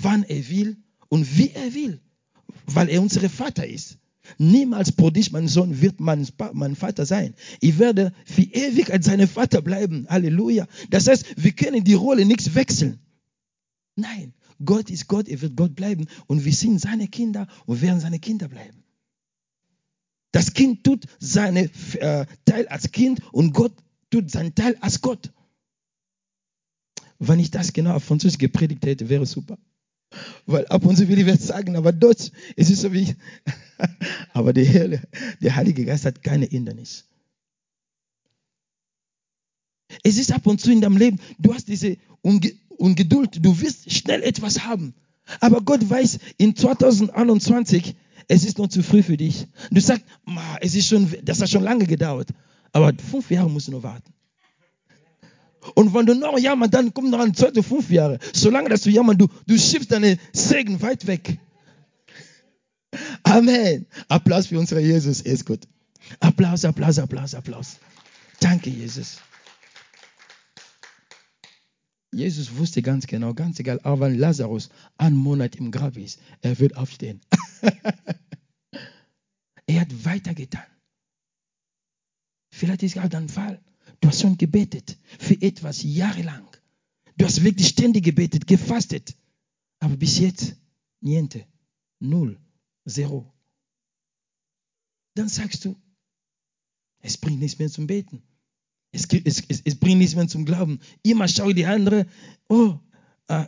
wann 0.02 0.24
er 0.24 0.50
will 0.50 0.78
und 1.10 1.38
wie 1.38 1.50
er 1.50 1.74
will, 1.74 2.00
weil 2.66 2.90
er 2.90 3.02
unser 3.02 3.30
Vater 3.30 3.68
ist. 3.68 3.98
Niemals 4.38 4.92
prodigisch 4.92 5.32
mein 5.32 5.48
Sohn 5.48 5.82
wird 5.82 6.00
mein, 6.00 6.28
mein 6.54 6.76
Vater 6.76 7.06
sein. 7.06 7.34
Ich 7.60 7.80
werde 7.80 8.14
für 8.26 8.44
ewig 8.44 8.92
als 8.92 9.06
seine 9.06 9.28
Vater 9.28 9.62
bleiben. 9.62 10.08
Halleluja. 10.10 10.68
Das 10.90 11.08
heißt, 11.08 11.44
wir 11.44 11.52
können 11.52 11.84
die 11.84 11.96
Rolle 11.96 12.26
nichts 12.26 12.54
wechseln. 12.56 13.00
Nein, 13.96 14.34
Gott 14.64 14.90
ist 14.90 15.08
Gott, 15.08 15.28
er 15.28 15.42
wird 15.42 15.56
Gott 15.56 15.76
bleiben 15.76 16.08
und 16.28 16.46
wir 16.46 16.54
sind 16.54 16.80
seine 16.80 17.08
Kinder 17.08 17.48
und 17.66 17.82
werden 17.82 18.00
seine 18.00 18.20
Kinder 18.20 18.48
bleiben. 18.48 18.81
Das 20.32 20.54
Kind 20.54 20.84
tut 20.84 21.06
seinen 21.20 21.70
äh, 21.96 22.26
Teil 22.46 22.68
als 22.68 22.92
Kind 22.92 23.22
und 23.34 23.54
Gott 23.54 23.74
tut 24.10 24.32
seinen 24.32 24.56
Teil 24.56 24.78
als 24.82 25.02
Gott. 25.02 25.32
Wenn 27.20 27.40
ich 27.40 27.52
das 27.52 27.74
genau 27.74 27.96
auf 27.96 28.04
Französisch 28.04 28.40
gepredigt 28.40 28.86
hätte, 28.86 29.10
wäre 29.10 29.26
super. 29.26 29.58
Weil 30.46 30.66
ab 30.68 30.86
und 30.86 30.98
zu 30.98 31.08
will 31.08 31.20
ich 31.20 31.28
was 31.28 31.48
sagen, 31.48 31.76
aber 31.76 31.92
Deutsch, 31.92 32.32
es 32.56 32.70
ist 32.70 32.82
so 32.82 32.92
wie, 32.94 33.16
aber 34.34 34.54
der, 34.54 34.66
Herr, 34.66 35.02
der 35.42 35.56
Heilige 35.56 35.86
Geist 35.86 36.06
hat 36.06 36.24
keine 36.24 36.46
Hindernis. 36.46 37.06
Es 40.04 40.18
ist 40.18 40.32
ab 40.32 40.48
und 40.48 40.60
zu 40.60 40.72
in 40.72 40.82
deinem 40.82 40.98
Leben, 40.98 41.20
du 41.38 41.54
hast 41.54 41.68
diese 41.68 41.98
Unge 42.22 42.54
Ungeduld, 42.78 43.46
du 43.46 43.62
wirst 43.62 43.92
schnell 43.92 44.24
etwas 44.24 44.66
haben. 44.66 44.96
Aber 45.40 45.62
Gott 45.62 45.88
weiß, 45.88 46.18
in 46.38 46.56
2021, 46.56 47.96
es 48.28 48.44
ist 48.44 48.58
noch 48.58 48.68
zu 48.68 48.84
früh 48.84 49.04
für 49.04 49.18
dich. 49.18 49.48
Du 49.70 49.82
sagst, 49.82 50.06
es 50.62 50.76
ist 50.76 50.88
schon, 50.88 51.12
das 51.24 51.42
hat 51.42 51.50
schon 51.50 51.64
lange 51.64 51.86
gedauert. 51.86 52.30
Aber 52.72 52.94
fünf 53.10 53.30
Jahre 53.32 53.50
musst 53.50 53.68
du 53.68 53.72
noch 53.72 53.84
warten. 53.84 54.14
Und 55.76 55.94
wenn 55.94 56.06
du 56.06 56.16
noch 56.16 56.40
jammerst, 56.40 56.74
dann 56.74 56.94
kommt 56.94 57.12
noch 57.12 57.20
ein 57.20 57.36
zweiter 57.36 57.62
fünf 57.62 57.90
Jahre. 57.90 58.20
Solange 58.34 58.70
dass 58.70 58.82
du 58.82 58.90
jammerst, 58.90 59.22
du, 59.22 59.28
du 59.46 59.58
schiebst 59.58 59.92
deine 59.92 60.18
Segen 60.34 60.82
weit 60.82 61.06
weg. 61.06 61.38
Amen. 63.24 63.86
Applaus 64.08 64.48
für 64.48 64.60
unseren 64.60 64.84
Jesus. 64.84 65.22
Ist 65.22 65.46
gut. 65.46 65.68
Applaus, 66.20 66.66
Applaus, 66.66 66.98
Applaus, 66.98 67.36
Applaus. 67.36 67.78
Danke, 68.40 68.70
Jesus. 68.70 69.20
Jesus 72.14 72.58
wusste 72.58 72.82
ganz 72.82 73.08
genau, 73.08 73.34
ganz 73.34 73.60
egal, 73.60 73.80
auch 73.84 74.02
wenn 74.02 74.18
Lazarus 74.18 74.70
einen 74.98 75.16
Monat 75.16 75.56
im 75.56 75.72
Grab 75.72 75.96
ist, 75.96 76.20
er 76.42 76.60
wird 76.60 76.76
aufstehen. 76.76 77.22
er 79.68 79.82
hat 79.82 80.06
weitergetan. 80.06 80.66
Vielleicht 82.54 82.84
ist 82.84 82.96
gerade 82.96 83.18
ein 83.18 83.30
Fall. 83.30 83.62
Du 84.00 84.08
hast 84.08 84.22
schon 84.22 84.38
gebetet 84.38 84.98
für 85.20 85.40
etwas 85.42 85.84
jahrelang. 85.84 86.48
Du 87.18 87.26
hast 87.26 87.44
wirklich 87.44 87.68
ständig 87.68 88.04
gebetet, 88.04 88.48
gefastet. 88.48 89.16
Aber 89.80 89.98
bis 89.98 90.20
jetzt, 90.20 90.56
niente, 91.02 91.46
null, 92.00 92.40
zero. 92.88 93.32
Dann 95.16 95.30
sagst 95.30 95.66
du, 95.66 95.76
es 97.00 97.18
bringt 97.18 97.40
nichts 97.40 97.60
mehr 97.60 97.70
zum 97.70 97.88
Beten. 97.88 98.24
Es, 98.92 99.06
es, 99.06 99.44
es, 99.48 99.62
es 99.64 99.80
bringt 99.80 100.00
nichts 100.00 100.16
mehr 100.16 100.28
zum 100.28 100.46
Glauben. 100.46 100.80
Immer 101.04 101.28
schaue 101.28 101.54
die 101.54 101.66
andere, 101.66 102.08
oh, 102.50 102.78
äh, 103.28 103.48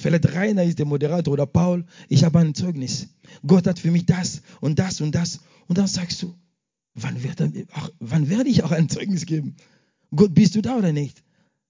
vielleicht 0.00 0.34
Rainer 0.34 0.64
ist 0.64 0.78
der 0.78 0.86
Moderator 0.86 1.32
oder 1.32 1.46
Paul, 1.46 1.84
ich 2.08 2.24
habe 2.24 2.38
ein 2.40 2.54
Zeugnis. 2.54 3.08
Gott 3.46 3.66
hat 3.66 3.78
für 3.78 3.90
mich 3.90 4.06
das 4.06 4.42
und 4.60 4.78
das 4.78 5.00
und 5.00 5.14
das. 5.14 5.40
Und 5.68 5.78
dann 5.78 5.86
sagst 5.86 6.22
du, 6.22 6.34
wann, 6.94 7.22
wird 7.22 7.40
er, 7.40 7.52
ach, 7.72 7.90
wann 8.00 8.28
werde 8.28 8.50
ich 8.50 8.64
auch 8.64 8.72
ein 8.72 8.88
Zeugnis 8.88 9.26
geben? 9.26 9.56
Gott, 10.14 10.34
bist 10.34 10.54
du 10.54 10.62
da 10.62 10.76
oder 10.76 10.92
nicht? 10.92 11.22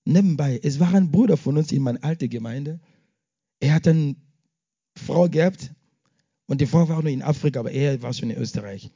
Nebenbei, 0.04 0.58
es 0.62 0.80
war 0.80 0.94
ein 0.94 1.10
Bruder 1.10 1.36
von 1.36 1.58
uns 1.58 1.72
in 1.72 1.82
meiner 1.82 2.02
alten 2.02 2.30
Gemeinde. 2.30 2.80
Er 3.60 3.74
hat 3.74 3.86
eine 3.86 4.16
Frau 4.96 5.28
gehabt 5.28 5.72
und 6.46 6.60
die 6.60 6.66
Frau 6.66 6.88
war 6.88 7.02
nur 7.02 7.12
in 7.12 7.22
Afrika, 7.22 7.60
aber 7.60 7.70
er 7.70 8.00
war 8.02 8.12
schon 8.12 8.30
in 8.30 8.38
Österreich. 8.38 8.90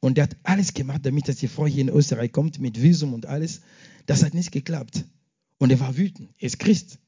Und 0.00 0.16
er 0.16 0.24
hat 0.24 0.36
alles 0.44 0.74
gemacht, 0.74 1.04
damit 1.04 1.28
dass 1.28 1.36
die 1.36 1.48
Frau 1.48 1.66
hier 1.66 1.80
in 1.80 1.88
Österreich 1.88 2.32
kommt, 2.32 2.60
mit 2.60 2.80
Visum 2.80 3.14
und 3.14 3.26
alles. 3.26 3.62
Das 4.06 4.22
hat 4.22 4.32
nicht 4.34 4.52
geklappt. 4.52 5.04
Und 5.58 5.70
er 5.70 5.80
war 5.80 5.96
wütend. 5.96 6.30
Er 6.38 6.46
ist 6.46 6.60
Christ. 6.60 6.98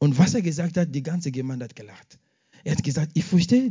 Und 0.00 0.18
was 0.18 0.34
er 0.34 0.42
gesagt 0.42 0.76
hat, 0.76 0.92
die 0.94 1.02
ganze 1.02 1.30
Gemeinde 1.30 1.66
hat 1.66 1.76
gelacht. 1.76 2.18
Er 2.64 2.72
hat 2.72 2.82
gesagt, 2.82 3.12
ich 3.14 3.24
verstehe 3.24 3.70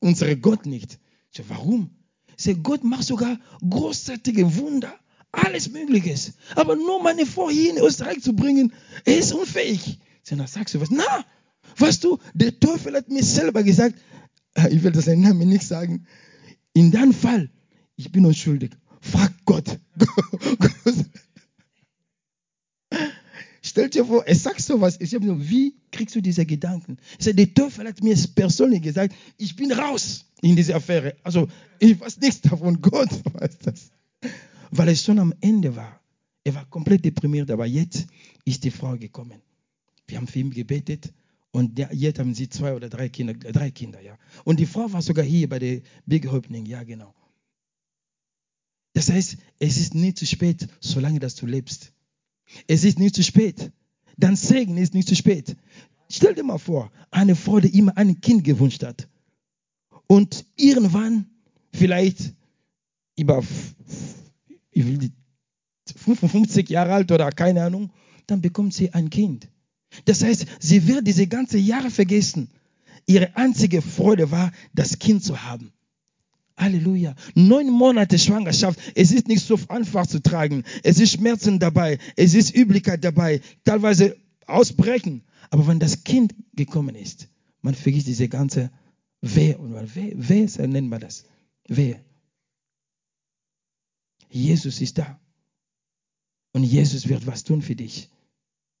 unsere 0.00 0.36
Gott 0.36 0.66
nicht. 0.66 0.98
Ich 1.30 1.38
so, 1.38 1.44
warum? 1.48 1.88
Ich 2.36 2.44
so, 2.44 2.54
Gott 2.56 2.84
macht 2.84 3.04
sogar 3.04 3.38
großartige 3.66 4.56
Wunder. 4.56 4.92
Alles 5.30 5.70
Mögliche. 5.70 6.14
Aber 6.56 6.76
nur 6.76 7.02
meine 7.02 7.24
Frau 7.24 7.48
hier 7.48 7.70
in 7.70 7.78
Österreich 7.78 8.20
zu 8.20 8.34
bringen, 8.34 8.74
ist 9.06 9.32
unfähig. 9.32 9.98
So, 10.22 10.36
na, 10.36 10.46
sagst 10.46 10.74
du 10.74 10.80
was? 10.80 10.90
Na, 10.90 11.24
weißt 11.78 12.04
du, 12.04 12.18
der 12.34 12.60
Teufel 12.60 12.94
hat 12.94 13.08
mir 13.08 13.24
selber 13.24 13.62
gesagt, 13.62 13.98
ich 14.70 14.82
will 14.82 14.92
das 14.92 15.06
seinen 15.06 15.22
Namen 15.22 15.48
nicht 15.48 15.66
sagen, 15.66 16.06
in 16.74 16.90
deinem 16.90 17.14
Fall 17.14 17.48
ich 17.96 18.10
bin 18.10 18.26
unschuldig. 18.26 18.72
Frag 19.00 19.32
Gott. 19.44 19.78
Stell 23.72 23.88
dir 23.88 24.04
vor, 24.04 24.22
er 24.26 24.34
sagt 24.34 24.60
sowas. 24.60 24.98
Ich 25.00 25.14
habe 25.14 25.24
gesagt, 25.24 25.48
wie 25.48 25.74
kriegst 25.90 26.14
du 26.14 26.20
diese 26.20 26.44
Gedanken? 26.44 26.98
Ich 27.18 27.34
der 27.34 27.54
Teufel 27.54 27.88
hat 27.88 28.02
mir 28.02 28.14
persönlich 28.34 28.82
gesagt, 28.82 29.14
ich 29.38 29.56
bin 29.56 29.72
raus 29.72 30.26
in 30.42 30.56
diese 30.56 30.74
Affäre. 30.74 31.16
Also, 31.22 31.48
ich 31.78 31.98
weiß 31.98 32.20
nichts 32.20 32.42
davon. 32.42 32.82
Gott 32.82 33.08
weiß 33.32 33.58
das. 33.60 33.90
Weil 34.72 34.88
es 34.88 35.02
schon 35.02 35.18
am 35.18 35.32
Ende 35.40 35.74
war. 35.74 35.98
Er 36.44 36.54
war 36.54 36.66
komplett 36.66 37.02
deprimiert, 37.06 37.50
aber 37.50 37.64
jetzt 37.64 38.06
ist 38.44 38.62
die 38.62 38.70
Frau 38.70 38.94
gekommen. 38.98 39.40
Wir 40.06 40.18
haben 40.18 40.26
für 40.26 40.40
ihn 40.40 40.50
gebetet 40.50 41.10
und 41.50 41.78
jetzt 41.78 42.18
haben 42.18 42.34
sie 42.34 42.50
zwei 42.50 42.74
oder 42.74 42.90
drei 42.90 43.08
Kinder, 43.08 43.32
drei 43.32 43.70
Kinder, 43.70 44.02
ja. 44.02 44.18
Und 44.44 44.60
die 44.60 44.66
Frau 44.66 44.92
war 44.92 45.00
sogar 45.00 45.24
hier 45.24 45.48
bei 45.48 45.58
der 45.58 45.80
Big 46.04 46.30
Opening, 46.30 46.66
ja, 46.66 46.82
genau. 46.82 47.14
Das 48.92 49.08
heißt, 49.08 49.38
es 49.60 49.78
ist 49.78 49.94
nicht 49.94 50.18
zu 50.18 50.26
spät, 50.26 50.68
solange 50.80 51.20
dass 51.20 51.36
du 51.36 51.46
lebst. 51.46 51.94
Es 52.66 52.84
ist 52.84 52.98
nicht 52.98 53.14
zu 53.14 53.22
spät. 53.22 53.72
Dein 54.16 54.36
Segen 54.36 54.76
ist 54.76 54.94
nicht 54.94 55.08
zu 55.08 55.16
spät. 55.16 55.56
Stell 56.10 56.34
dir 56.34 56.44
mal 56.44 56.58
vor, 56.58 56.90
eine 57.10 57.34
Frau, 57.34 57.60
die 57.60 57.76
immer 57.78 57.96
ein 57.96 58.20
Kind 58.20 58.44
gewünscht 58.44 58.82
hat. 58.82 59.08
Und 60.06 60.44
irgendwann, 60.56 61.26
vielleicht 61.72 62.34
über 63.16 63.42
55 65.96 66.68
Jahre 66.68 66.92
alt 66.92 67.10
oder 67.10 67.30
keine 67.30 67.62
Ahnung, 67.64 67.90
dann 68.26 68.40
bekommt 68.40 68.74
sie 68.74 68.92
ein 68.92 69.10
Kind. 69.10 69.48
Das 70.04 70.22
heißt, 70.22 70.46
sie 70.60 70.86
wird 70.86 71.06
diese 71.06 71.26
ganzen 71.26 71.60
Jahre 71.64 71.90
vergessen. 71.90 72.48
Ihre 73.06 73.36
einzige 73.36 73.82
Freude 73.82 74.30
war, 74.30 74.52
das 74.74 74.98
Kind 74.98 75.24
zu 75.24 75.42
haben. 75.42 75.72
Halleluja. 76.62 77.14
Neun 77.34 77.70
Monate 77.70 78.18
Schwangerschaft. 78.18 78.78
Es 78.94 79.12
ist 79.12 79.28
nicht 79.28 79.44
so 79.44 79.58
einfach 79.68 80.06
zu 80.06 80.22
tragen. 80.22 80.64
Es 80.82 80.98
ist 80.98 81.12
Schmerzen 81.12 81.58
dabei. 81.58 81.98
Es 82.16 82.34
ist 82.34 82.54
Übelkeit 82.54 83.04
dabei. 83.04 83.40
Teilweise 83.64 84.16
Ausbrechen. 84.46 85.24
Aber 85.50 85.66
wenn 85.66 85.78
das 85.78 86.04
Kind 86.04 86.34
gekommen 86.54 86.94
ist, 86.94 87.28
man 87.60 87.74
vergisst 87.74 88.06
diese 88.06 88.28
ganze 88.28 88.70
Wehe. 89.20 89.58
Und 89.58 89.94
Wehe, 89.94 90.12
Wehe 90.16 90.68
nennt 90.68 90.88
man 90.88 91.00
das. 91.00 91.24
Wehe. 91.68 92.00
Jesus 94.30 94.80
ist 94.80 94.98
da. 94.98 95.20
Und 96.52 96.64
Jesus 96.64 97.08
wird 97.08 97.26
was 97.26 97.44
tun 97.44 97.62
für 97.62 97.76
dich. 97.76 98.10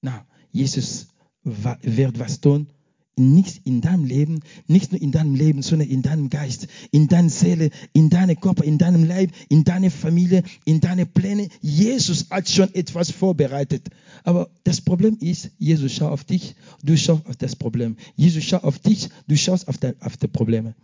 Na, 0.00 0.26
Jesus 0.50 1.08
wird 1.42 2.18
was 2.18 2.40
tun 2.40 2.68
nichts 3.16 3.60
in 3.64 3.80
deinem 3.80 4.04
Leben, 4.04 4.40
nicht 4.66 4.92
nur 4.92 5.00
in 5.00 5.12
deinem 5.12 5.34
Leben, 5.34 5.62
sondern 5.62 5.88
in 5.88 6.02
deinem 6.02 6.30
Geist, 6.30 6.68
in 6.90 7.08
deiner 7.08 7.28
Seele, 7.28 7.70
in 7.92 8.10
deinem 8.10 8.40
Körper, 8.40 8.64
in 8.64 8.78
deinem 8.78 9.04
Leib, 9.04 9.32
in 9.48 9.64
deiner 9.64 9.90
Familie, 9.90 10.42
in 10.64 10.80
deine 10.80 11.06
Pläne. 11.06 11.48
Jesus 11.60 12.30
hat 12.30 12.48
schon 12.48 12.74
etwas 12.74 13.10
vorbereitet. 13.10 13.88
Aber 14.24 14.50
das 14.64 14.80
Problem 14.80 15.18
ist, 15.20 15.50
Jesus 15.58 15.92
schaut 15.92 16.12
auf 16.12 16.24
dich, 16.24 16.54
du 16.82 16.96
schaust 16.96 17.26
auf 17.26 17.36
das 17.36 17.56
Problem. 17.56 17.96
Jesus 18.16 18.44
schaut 18.44 18.64
auf 18.64 18.78
dich, 18.78 19.08
du 19.26 19.36
schaust 19.36 19.68
auf, 19.68 19.78
die, 19.78 19.92
auf 20.00 20.16
die 20.16 20.28
Probleme. 20.28 20.74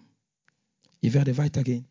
Ich 1.00 1.14
werde 1.14 1.36
weitergehen. 1.38 1.86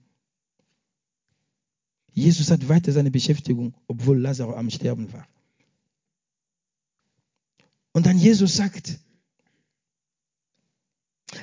Jesus 2.13 2.50
hat 2.50 2.67
weiter 2.67 2.91
seine 2.91 3.12
Beschäftigung, 3.12 3.76
obwohl 3.88 4.19
Lazarus 4.19 4.56
am 4.56 4.69
Sterben 4.69 5.12
war. 5.13 5.28
Und 7.93 8.06
dann 8.06 8.17
Jesus 8.17 8.56
sagt, 8.56 9.00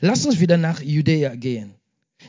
Lass 0.01 0.27
uns 0.27 0.41
wieder 0.41 0.57
nach 0.57 0.81
Judäa 0.83 1.35
gehen. 1.35 1.75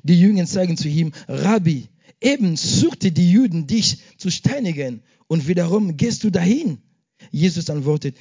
Die 0.03 0.19
Jünger 0.19 0.45
zeigen 0.45 0.77
zu 0.77 0.87
ihm, 0.87 1.11
Rabbi, 1.27 1.87
eben 2.21 2.55
suchte 2.57 3.11
die 3.11 3.31
Juden 3.31 3.67
dich 3.67 3.99
zu 4.17 4.29
steinigen 4.29 5.01
und 5.27 5.47
wiederum 5.47 5.97
gehst 5.97 6.23
du 6.23 6.29
dahin. 6.29 6.79
Jesus 7.31 7.69
antwortet, 7.69 8.15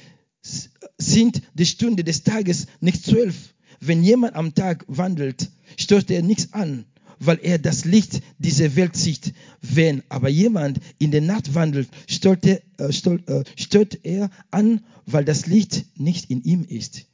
sind 0.97 1.41
die 1.53 1.65
Stunde 1.65 2.03
des 2.03 2.23
Tages 2.23 2.67
nicht 2.79 3.03
zwölf? 3.03 3.53
Wenn 3.79 4.03
jemand 4.03 4.35
am 4.35 4.53
Tag 4.53 4.85
wandelt, 4.87 5.49
stört 5.77 6.09
er 6.09 6.21
nichts 6.21 6.53
an, 6.53 6.85
weil 7.19 7.39
er 7.41 7.59
das 7.59 7.85
Licht 7.85 8.21
dieser 8.37 8.75
Welt 8.75 8.95
sieht. 8.95 9.33
Wenn 9.61 10.03
aber 10.09 10.29
jemand 10.29 10.79
in 10.97 11.11
der 11.11 11.21
Nacht 11.21 11.53
wandelt, 11.55 11.89
stört 12.07 12.45
er, 12.45 12.61
äh, 12.77 12.93
stört, 12.93 13.27
äh, 13.27 13.43
stört 13.55 13.99
er 14.03 14.29
an, 14.51 14.83
weil 15.05 15.25
das 15.25 15.45
Licht 15.47 15.85
nicht 15.97 16.29
in 16.29 16.43
ihm 16.43 16.63
ist. 16.63 17.05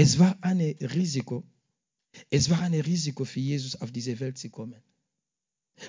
Es 0.00 0.20
war 0.20 0.38
ein 0.42 0.60
Risiko. 0.60 1.42
Es 2.30 2.50
war 2.50 2.60
ein 2.60 2.74
Risiko 2.74 3.24
für 3.24 3.40
Jesus, 3.40 3.80
auf 3.80 3.90
diese 3.90 4.20
Welt 4.20 4.38
zu 4.38 4.48
kommen. 4.48 4.80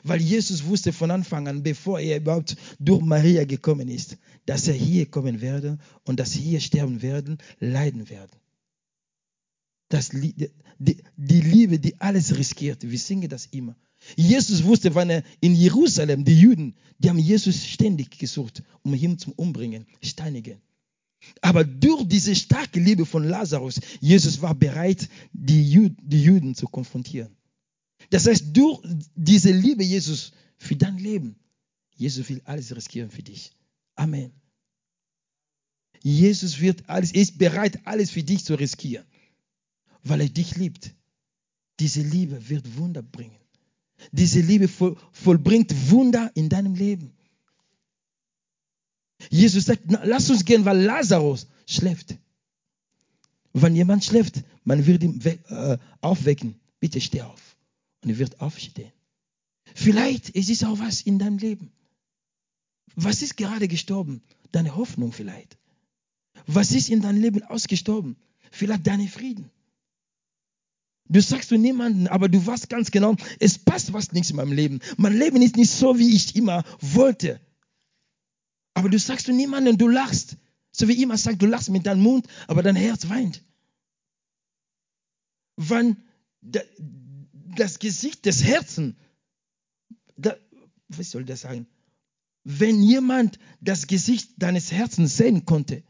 Weil 0.01 0.19
Jesus 0.19 0.65
wusste 0.65 0.91
von 0.93 1.11
Anfang 1.11 1.47
an, 1.47 1.61
bevor 1.61 1.99
er 1.99 2.17
überhaupt 2.17 2.57
durch 2.79 3.03
Maria 3.03 3.45
gekommen 3.45 3.87
ist, 3.87 4.17
dass 4.47 4.67
er 4.67 4.73
hier 4.73 5.05
kommen 5.05 5.41
werde 5.41 5.77
und 6.05 6.19
dass 6.19 6.33
hier 6.33 6.59
sterben 6.59 7.03
werden, 7.03 7.37
leiden 7.59 8.09
werden. 8.09 8.35
Das, 9.89 10.09
die, 10.09 10.49
die 10.79 11.41
Liebe, 11.41 11.77
die 11.77 12.01
alles 12.01 12.35
riskiert. 12.35 12.81
Wir 12.81 12.97
singen 12.97 13.29
das 13.29 13.45
immer. 13.45 13.75
Jesus 14.15 14.63
wusste, 14.63 14.95
wann 14.95 15.11
er 15.11 15.23
in 15.39 15.53
Jerusalem, 15.53 16.25
die 16.25 16.39
Juden, 16.39 16.73
die 16.97 17.09
haben 17.11 17.19
Jesus 17.19 17.63
ständig 17.63 18.17
gesucht, 18.17 18.63
um 18.81 18.95
ihn 18.95 19.19
zu 19.19 19.33
umbringen, 19.35 19.85
steinigen. 20.01 20.59
Aber 21.41 21.63
durch 21.63 22.07
diese 22.07 22.35
starke 22.35 22.79
Liebe 22.79 23.05
von 23.05 23.23
Lazarus, 23.23 23.79
Jesus 23.99 24.41
war 24.41 24.55
bereit, 24.55 25.09
die 25.33 25.69
Juden, 25.69 25.97
die 26.01 26.23
Juden 26.23 26.55
zu 26.55 26.67
konfrontieren. 26.67 27.35
Das 28.09 28.25
heißt, 28.25 28.55
durch 28.55 28.81
diese 29.15 29.51
Liebe 29.51 29.83
Jesus 29.83 30.31
für 30.57 30.75
dein 30.75 30.97
Leben, 30.97 31.35
Jesus 31.95 32.29
will 32.29 32.41
alles 32.45 32.75
riskieren 32.75 33.11
für 33.11 33.23
dich. 33.23 33.51
Amen. 33.95 34.31
Jesus 36.01 36.61
wird 36.61 36.87
alles, 36.89 37.11
ist 37.11 37.37
bereit, 37.37 37.79
alles 37.85 38.11
für 38.11 38.23
dich 38.23 38.45
zu 38.45 38.55
riskieren, 38.55 39.05
weil 40.03 40.21
er 40.21 40.29
dich 40.29 40.55
liebt. 40.55 40.91
Diese 41.79 42.01
Liebe 42.01 42.49
wird 42.49 42.77
Wunder 42.77 43.01
bringen. 43.01 43.35
Diese 44.13 44.39
Liebe 44.39 44.69
voll, 44.69 44.97
vollbringt 45.11 45.91
Wunder 45.91 46.31
in 46.35 46.47
deinem 46.47 46.73
Leben. 46.73 47.11
Jesus 49.29 49.65
sagt, 49.65 49.83
na, 49.87 50.01
lass 50.03 50.29
uns 50.29 50.45
gehen, 50.45 50.65
weil 50.65 50.81
Lazarus 50.81 51.47
schläft. 51.65 52.15
Wenn 53.53 53.75
jemand 53.75 54.05
schläft, 54.05 54.43
man 54.63 54.85
wird 54.85 55.03
ihn 55.03 55.21
äh, 55.21 55.77
aufwecken. 56.01 56.55
Bitte 56.79 57.01
steh 57.01 57.21
auf. 57.21 57.57
Und 58.03 58.11
er 58.11 58.17
wird 58.19 58.39
aufstehen. 58.39 58.91
Vielleicht 59.75 60.29
ist 60.29 60.49
es 60.49 60.63
auch 60.63 60.79
was 60.79 61.01
in 61.01 61.19
deinem 61.19 61.37
Leben. 61.37 61.71
Was 62.95 63.21
ist 63.21 63.37
gerade 63.37 63.67
gestorben? 63.67 64.21
Deine 64.51 64.75
Hoffnung 64.75 65.11
vielleicht. 65.11 65.57
Was 66.47 66.71
ist 66.71 66.89
in 66.89 67.01
deinem 67.01 67.21
Leben 67.21 67.43
ausgestorben? 67.43 68.15
Vielleicht 68.51 68.87
deine 68.87 69.07
Frieden. 69.07 69.49
Du 71.07 71.21
sagst 71.21 71.49
zu 71.49 71.57
niemanden, 71.57 72.07
aber 72.07 72.29
du 72.29 72.45
weißt 72.45 72.69
ganz 72.69 72.91
genau, 72.91 73.15
es 73.39 73.57
passt 73.57 73.93
was 73.93 74.11
nichts 74.11 74.29
in 74.29 74.35
meinem 74.35 74.51
Leben. 74.51 74.79
Mein 74.97 75.17
Leben 75.17 75.41
ist 75.41 75.57
nicht 75.57 75.71
so, 75.71 75.97
wie 75.97 76.15
ich 76.15 76.35
immer 76.35 76.63
wollte. 76.81 77.39
Aber 78.79 78.87
du 78.87 78.97
sagst 78.97 79.25
zu 79.25 79.33
niemanden, 79.33 79.77
du 79.77 79.89
lachst. 79.89 80.37
So 80.71 80.87
wie 80.87 81.03
immer 81.03 81.17
sagt, 81.17 81.41
du 81.41 81.47
lachst 81.47 81.69
mit 81.69 81.85
deinem 81.85 82.01
Mund, 82.01 82.25
aber 82.47 82.63
dein 82.63 82.77
Herz 82.77 83.09
weint. 83.09 83.43
Wann 85.57 85.97
das 87.57 87.79
Gesicht 87.79 88.25
des 88.25 88.41
Herzens, 88.45 88.95
was 90.15 91.11
soll 91.11 91.25
das 91.25 91.41
sagen? 91.41 91.67
Wenn 92.45 92.81
jemand 92.81 93.37
das 93.59 93.85
Gesicht 93.85 94.31
deines 94.37 94.71
Herzens 94.71 95.17
sehen 95.17 95.43
konnte, 95.45 95.83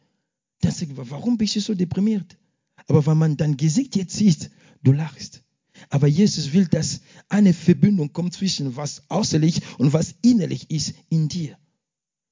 dann 0.62 0.72
sagt 0.72 0.98
man, 0.98 1.12
warum 1.12 1.38
bist 1.38 1.58
du 1.58 1.62
so 1.62 1.76
deprimiert? 1.76 2.38
Aber 2.88 3.06
wenn 3.06 3.20
man 3.20 3.38
dein 3.38 3.56
Gesicht 3.56 3.96
jetzt 3.98 4.16
sieht, 4.16 4.50
du 4.82 4.94
lachst. 4.94 5.44
Aber 5.92 6.08
Jesus 6.08 6.54
will, 6.54 6.66
dass 6.66 7.02
eine 7.30 7.54
Verbindung 7.54 8.14
kommt 8.14 8.34
zwischen 8.34 8.76
was 8.76 9.04
äußerlich 9.10 9.62
und 9.78 9.94
was 9.94 10.16
innerlich 10.24 10.72
ist 10.72 10.96
in 11.10 11.28
dir. 11.30 11.56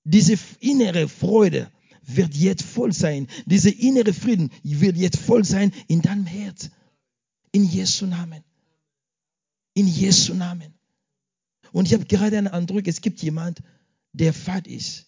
Diese 0.07 0.37
innere 0.59 1.07
Freude 1.07 1.71
wird 2.03 2.33
jetzt 2.35 2.63
voll 2.63 2.93
sein. 2.93 3.27
Dieser 3.45 3.75
innere 3.77 4.13
Frieden 4.13 4.51
wird 4.63 4.97
jetzt 4.97 5.19
voll 5.19 5.43
sein 5.43 5.71
in 5.87 6.01
deinem 6.01 6.25
Herz. 6.25 6.69
In 7.51 7.63
Jesu 7.65 8.05
Namen. 8.05 8.43
In 9.73 9.87
Jesu 9.87 10.33
Namen. 10.33 10.73
Und 11.71 11.87
ich 11.87 11.93
habe 11.93 12.05
gerade 12.05 12.37
einen 12.37 12.47
Eindruck, 12.47 12.87
es 12.87 13.01
gibt 13.01 13.21
jemand, 13.21 13.61
der 14.13 14.33
fad 14.33 14.67
ist. 14.67 15.07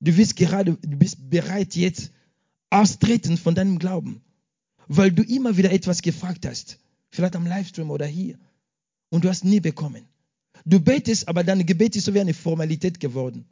Du 0.00 0.12
bist 0.12 0.36
gerade, 0.36 0.74
du 0.74 0.96
bist 0.96 1.30
bereit 1.30 1.74
jetzt 1.74 2.10
austreten 2.68 3.38
von 3.38 3.54
deinem 3.54 3.78
Glauben 3.78 4.22
weil 4.88 5.12
du 5.12 5.22
immer 5.22 5.56
wieder 5.56 5.72
etwas 5.72 6.02
gefragt 6.02 6.46
hast. 6.46 6.78
Vielleicht 7.10 7.36
am 7.36 7.46
Livestream 7.46 7.90
oder 7.90 8.06
hier. 8.06 8.38
Und 9.10 9.24
du 9.24 9.28
hast 9.28 9.44
nie 9.44 9.60
bekommen. 9.60 10.04
Du 10.64 10.80
betest, 10.80 11.28
aber 11.28 11.44
dein 11.44 11.64
Gebet 11.64 11.96
ist 11.96 12.04
so 12.04 12.14
wie 12.14 12.20
eine 12.20 12.34
Formalität 12.34 12.98
geworden. 13.00 13.46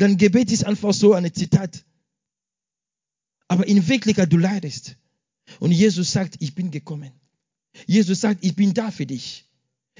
Dein 0.00 0.16
Gebet 0.16 0.50
ist 0.50 0.64
einfach 0.64 0.94
so 0.94 1.12
ein 1.12 1.30
Zitat. 1.34 1.84
Aber 3.48 3.68
in 3.68 3.86
Wirklichkeit, 3.86 4.32
du 4.32 4.38
leidest. 4.38 4.96
Und 5.58 5.72
Jesus 5.72 6.10
sagt, 6.10 6.36
ich 6.40 6.54
bin 6.54 6.70
gekommen. 6.70 7.12
Jesus 7.86 8.22
sagt, 8.22 8.42
ich 8.42 8.56
bin 8.56 8.72
da 8.72 8.90
für 8.90 9.04
dich. 9.04 9.46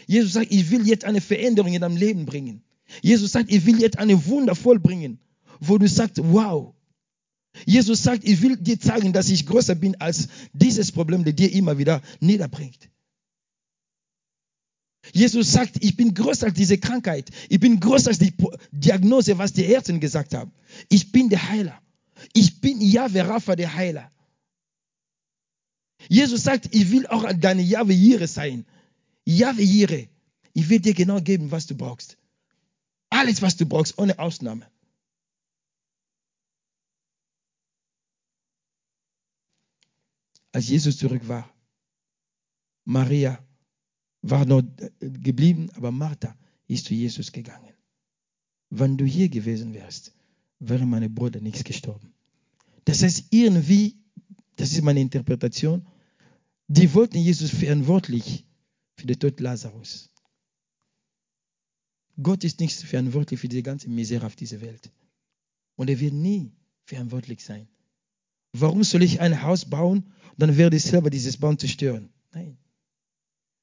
Jesus 0.06 0.32
sagt, 0.32 0.50
ich 0.50 0.70
will 0.70 0.88
jetzt 0.88 1.04
eine 1.04 1.20
Veränderung 1.20 1.74
in 1.74 1.82
deinem 1.82 1.98
Leben 1.98 2.24
bringen. 2.24 2.62
Jesus 3.02 3.32
sagt, 3.32 3.52
ich 3.52 3.66
will 3.66 3.78
jetzt 3.78 3.98
eine 3.98 4.24
Wunder 4.24 4.54
vollbringen, 4.54 5.18
wo 5.60 5.76
du 5.76 5.86
sagst, 5.86 6.16
wow, 6.16 6.72
Jesus 7.66 8.02
sagt, 8.02 8.24
ich 8.24 8.40
will 8.40 8.56
dir 8.56 8.80
zeigen, 8.80 9.12
dass 9.12 9.28
ich 9.28 9.44
größer 9.44 9.74
bin 9.74 10.00
als 10.00 10.28
dieses 10.54 10.92
Problem, 10.92 11.24
das 11.24 11.34
dir 11.34 11.52
immer 11.52 11.76
wieder 11.76 12.00
niederbringt. 12.20 12.88
Jesus 15.12 15.52
sagt, 15.52 15.82
ich 15.82 15.96
bin 15.96 16.14
größer 16.14 16.46
als 16.46 16.56
diese 16.56 16.78
Krankheit. 16.78 17.30
Ich 17.48 17.60
bin 17.60 17.80
größer 17.80 18.08
als 18.08 18.18
die 18.18 18.34
Diagnose, 18.70 19.38
was 19.38 19.52
die 19.52 19.64
Ärzte 19.64 19.98
gesagt 19.98 20.34
haben. 20.34 20.52
Ich 20.88 21.12
bin 21.12 21.28
der 21.28 21.48
Heiler. 21.48 21.80
Ich 22.32 22.60
bin 22.60 22.80
Yahweh 22.80 23.22
Rapha, 23.22 23.56
der 23.56 23.74
Heiler. 23.74 24.10
Jesus 26.08 26.42
sagt, 26.42 26.74
ich 26.74 26.90
will 26.90 27.06
auch 27.06 27.30
deine 27.34 27.62
Yahweh 27.62 27.94
Jire 27.94 28.26
sein. 28.26 28.66
Yahweh 29.24 29.64
Jire. 29.64 30.08
Ich 30.52 30.68
will 30.68 30.80
dir 30.80 30.94
genau 30.94 31.20
geben, 31.20 31.50
was 31.50 31.66
du 31.66 31.76
brauchst. 31.76 32.16
Alles, 33.10 33.42
was 33.42 33.56
du 33.56 33.66
brauchst, 33.66 33.98
ohne 33.98 34.18
Ausnahme. 34.18 34.66
als 40.52 40.68
Jesus 40.68 40.98
zurück 40.98 41.26
war. 41.28 41.48
Maria 42.84 43.38
war 44.22 44.44
noch 44.44 44.62
geblieben, 45.00 45.70
aber 45.74 45.90
Martha 45.90 46.36
ist 46.66 46.86
zu 46.86 46.94
Jesus 46.94 47.32
gegangen. 47.32 47.74
Wenn 48.70 48.96
du 48.96 49.04
hier 49.04 49.28
gewesen 49.28 49.74
wärst, 49.74 50.12
wäre 50.58 50.86
meine 50.86 51.08
Bruder 51.08 51.40
nichts 51.40 51.64
gestorben. 51.64 52.12
Das 52.84 53.02
heißt, 53.02 53.26
irgendwie, 53.30 53.96
das 54.56 54.72
ist 54.72 54.82
meine 54.82 55.00
Interpretation, 55.00 55.86
die 56.68 56.92
wollten 56.94 57.18
Jesus 57.18 57.50
verantwortlich 57.50 58.46
für 58.96 59.06
den 59.06 59.18
Tod 59.18 59.40
Lazarus. 59.40 60.10
Gott 62.22 62.44
ist 62.44 62.60
nicht 62.60 62.76
verantwortlich 62.76 63.40
für 63.40 63.48
die 63.48 63.62
ganze 63.62 63.88
Misere 63.88 64.26
auf 64.26 64.36
dieser 64.36 64.60
Welt. 64.60 64.92
Und 65.76 65.88
er 65.88 65.98
wird 65.98 66.12
nie 66.12 66.52
verantwortlich 66.84 67.42
sein. 67.42 67.66
Warum 68.52 68.84
soll 68.84 69.02
ich 69.02 69.20
ein 69.20 69.42
Haus 69.42 69.64
bauen 69.64 70.12
dann 70.40 70.56
werde 70.56 70.76
ich 70.76 70.84
selber 70.84 71.10
dieses 71.10 71.36
Baum 71.36 71.58
zerstören. 71.58 72.08
Nein. 72.32 72.56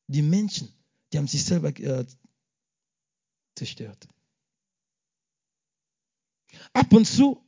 Die 0.08 0.22
Menschen, 0.22 0.74
die 1.12 1.18
haben 1.18 1.28
sich 1.28 1.44
selber 1.44 1.70
äh, 1.80 2.06
zerstört. 3.56 4.08
Ab 6.74 6.92
und 6.94 7.06
zu, 7.06 7.44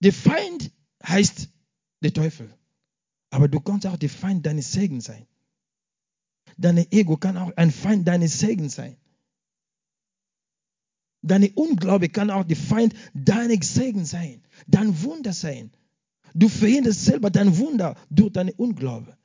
der 0.00 0.12
Feind 0.12 0.72
heißt 1.02 1.48
der 2.02 2.12
Teufel. 2.12 2.52
Aber 3.30 3.48
du 3.48 3.60
kannst 3.60 3.86
auch 3.86 3.96
der 3.96 4.10
Feind 4.10 4.44
deines 4.44 4.72
Segen 4.72 5.00
sein. 5.00 5.26
Deine 6.56 6.90
Ego 6.90 7.16
kann 7.16 7.36
auch 7.36 7.52
ein 7.56 7.70
Feind 7.70 8.08
deines 8.08 8.38
Segen 8.40 8.68
sein. 8.68 8.96
Deine 11.22 11.50
Unglaube 11.52 12.08
kann 12.08 12.30
auch 12.30 12.44
der 12.44 12.56
Feind 12.56 12.94
deines 13.14 13.74
Segen 13.74 14.04
sein. 14.04 14.42
Dein 14.66 15.02
Wunder 15.02 15.32
sein. 15.32 15.70
Du 16.34 16.48
verhinderst 16.48 17.04
selber 17.04 17.30
dein 17.30 17.58
Wunder 17.58 17.96
durch 18.08 18.32
deine 18.32 18.52
Unglaube. 18.54 19.16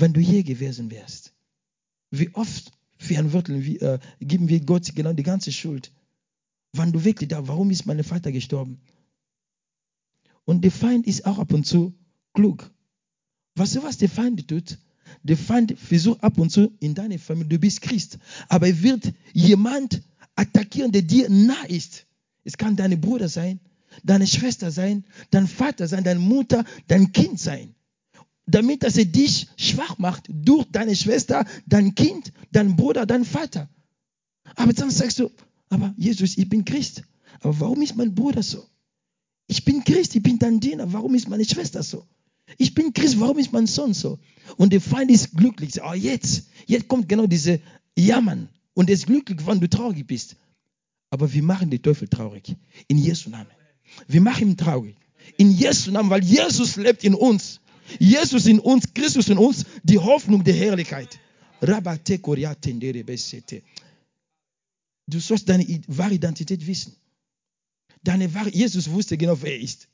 Wenn 0.00 0.12
du 0.12 0.20
hier 0.20 0.42
gewesen 0.42 0.90
wärst, 0.90 1.32
wie 2.10 2.32
oft 2.34 2.72
verantworten 2.98 3.64
wir, 3.64 3.82
äh, 3.82 3.98
geben 4.20 4.48
wir 4.48 4.60
Gott 4.60 4.94
genau 4.94 5.12
die 5.12 5.22
ganze 5.22 5.52
Schuld. 5.52 5.92
Wann 6.72 6.92
du 6.92 7.04
wirklich 7.04 7.28
da, 7.28 7.48
warum 7.48 7.70
ist 7.70 7.86
mein 7.86 8.02
Vater 8.04 8.32
gestorben? 8.32 8.80
Und 10.44 10.62
der 10.62 10.70
Feind 10.70 11.06
ist 11.06 11.26
auch 11.26 11.38
ab 11.38 11.52
und 11.52 11.66
zu 11.66 11.94
klug. 12.32 12.70
Weißt 13.56 13.76
du, 13.76 13.82
was 13.82 13.98
der 13.98 14.08
Feind 14.08 14.46
tut? 14.48 14.78
Der 15.22 15.36
Feind 15.36 15.78
versucht 15.78 16.22
ab 16.22 16.38
und 16.38 16.50
zu 16.50 16.72
in 16.80 16.94
deine 16.94 17.18
Familie, 17.18 17.48
du 17.48 17.58
bist 17.58 17.80
Christ, 17.80 18.18
aber 18.48 18.68
er 18.68 18.82
wird 18.82 19.12
jemand 19.32 20.02
attackieren, 20.36 20.92
der 20.92 21.02
dir 21.02 21.28
nah 21.28 21.64
ist. 21.64 22.06
Es 22.44 22.56
kann 22.56 22.76
deine 22.76 22.96
Bruder 22.96 23.28
sein, 23.28 23.58
deine 24.04 24.26
Schwester 24.26 24.70
sein, 24.70 25.04
dein 25.30 25.48
Vater 25.48 25.88
sein, 25.88 26.04
deine 26.04 26.20
Mutter, 26.20 26.64
dein 26.86 27.12
Kind 27.12 27.40
sein. 27.40 27.74
Damit, 28.50 28.82
dass 28.82 28.96
er 28.96 29.04
dich 29.04 29.46
schwach 29.56 29.98
macht 29.98 30.24
durch 30.28 30.64
deine 30.72 30.96
Schwester, 30.96 31.44
dein 31.66 31.94
Kind, 31.94 32.32
dein 32.50 32.76
Bruder, 32.76 33.04
dein 33.04 33.26
Vater. 33.26 33.68
Aber 34.56 34.72
dann 34.72 34.90
sagst 34.90 35.18
du, 35.18 35.30
aber 35.68 35.94
Jesus, 35.98 36.38
ich 36.38 36.48
bin 36.48 36.64
Christ. 36.64 37.02
Aber 37.40 37.60
warum 37.60 37.82
ist 37.82 37.94
mein 37.94 38.14
Bruder 38.14 38.42
so? 38.42 38.64
Ich 39.48 39.64
bin 39.64 39.84
Christ, 39.84 40.16
ich 40.16 40.22
bin 40.22 40.38
dein 40.38 40.60
Diener. 40.60 40.90
Warum 40.92 41.14
ist 41.14 41.28
meine 41.28 41.44
Schwester 41.44 41.82
so? 41.82 42.06
Ich 42.56 42.72
bin 42.72 42.94
Christ, 42.94 43.20
warum 43.20 43.38
ist 43.38 43.52
mein 43.52 43.66
Sohn 43.66 43.92
so? 43.92 44.18
Und 44.56 44.72
der 44.72 44.80
Feind 44.80 45.10
ist 45.10 45.36
glücklich. 45.36 45.82
Oh, 45.82 45.92
jetzt, 45.92 46.48
jetzt 46.66 46.88
kommt 46.88 47.06
genau 47.06 47.26
diese 47.26 47.60
Jammern. 47.96 48.48
Und 48.72 48.88
er 48.88 48.94
ist 48.94 49.06
glücklich, 49.06 49.46
wenn 49.46 49.60
du 49.60 49.68
traurig 49.68 50.06
bist. 50.06 50.36
Aber 51.10 51.30
wir 51.30 51.42
machen 51.42 51.68
den 51.68 51.82
Teufel 51.82 52.08
traurig. 52.08 52.56
In 52.86 52.96
Jesu 52.96 53.28
Namen. 53.28 53.50
Wir 54.06 54.22
machen 54.22 54.48
ihn 54.48 54.56
traurig. 54.56 54.96
In 55.36 55.50
Jesu 55.50 55.90
Namen, 55.90 56.08
weil 56.08 56.24
Jesus 56.24 56.76
lebt 56.76 57.04
in 57.04 57.14
uns. 57.14 57.60
Jesus 57.98 58.46
in 58.46 58.60
uns, 58.60 58.92
Christus 58.94 59.28
in 59.28 59.38
uns, 59.38 59.64
die 59.82 59.98
Hoffnung 59.98 60.44
der 60.44 60.54
Herrlichkeit. 60.54 61.18
Du 65.06 65.20
sollst 65.20 65.48
deine 65.48 65.66
wahre 65.86 66.14
Identität 66.14 66.66
wissen. 66.66 66.94
Deine 68.04 68.32
wahre, 68.34 68.50
Jesus 68.50 68.90
wusste 68.90 69.16
genau, 69.16 69.40
wer 69.42 69.52
er 69.52 69.60
ist. 69.60 69.88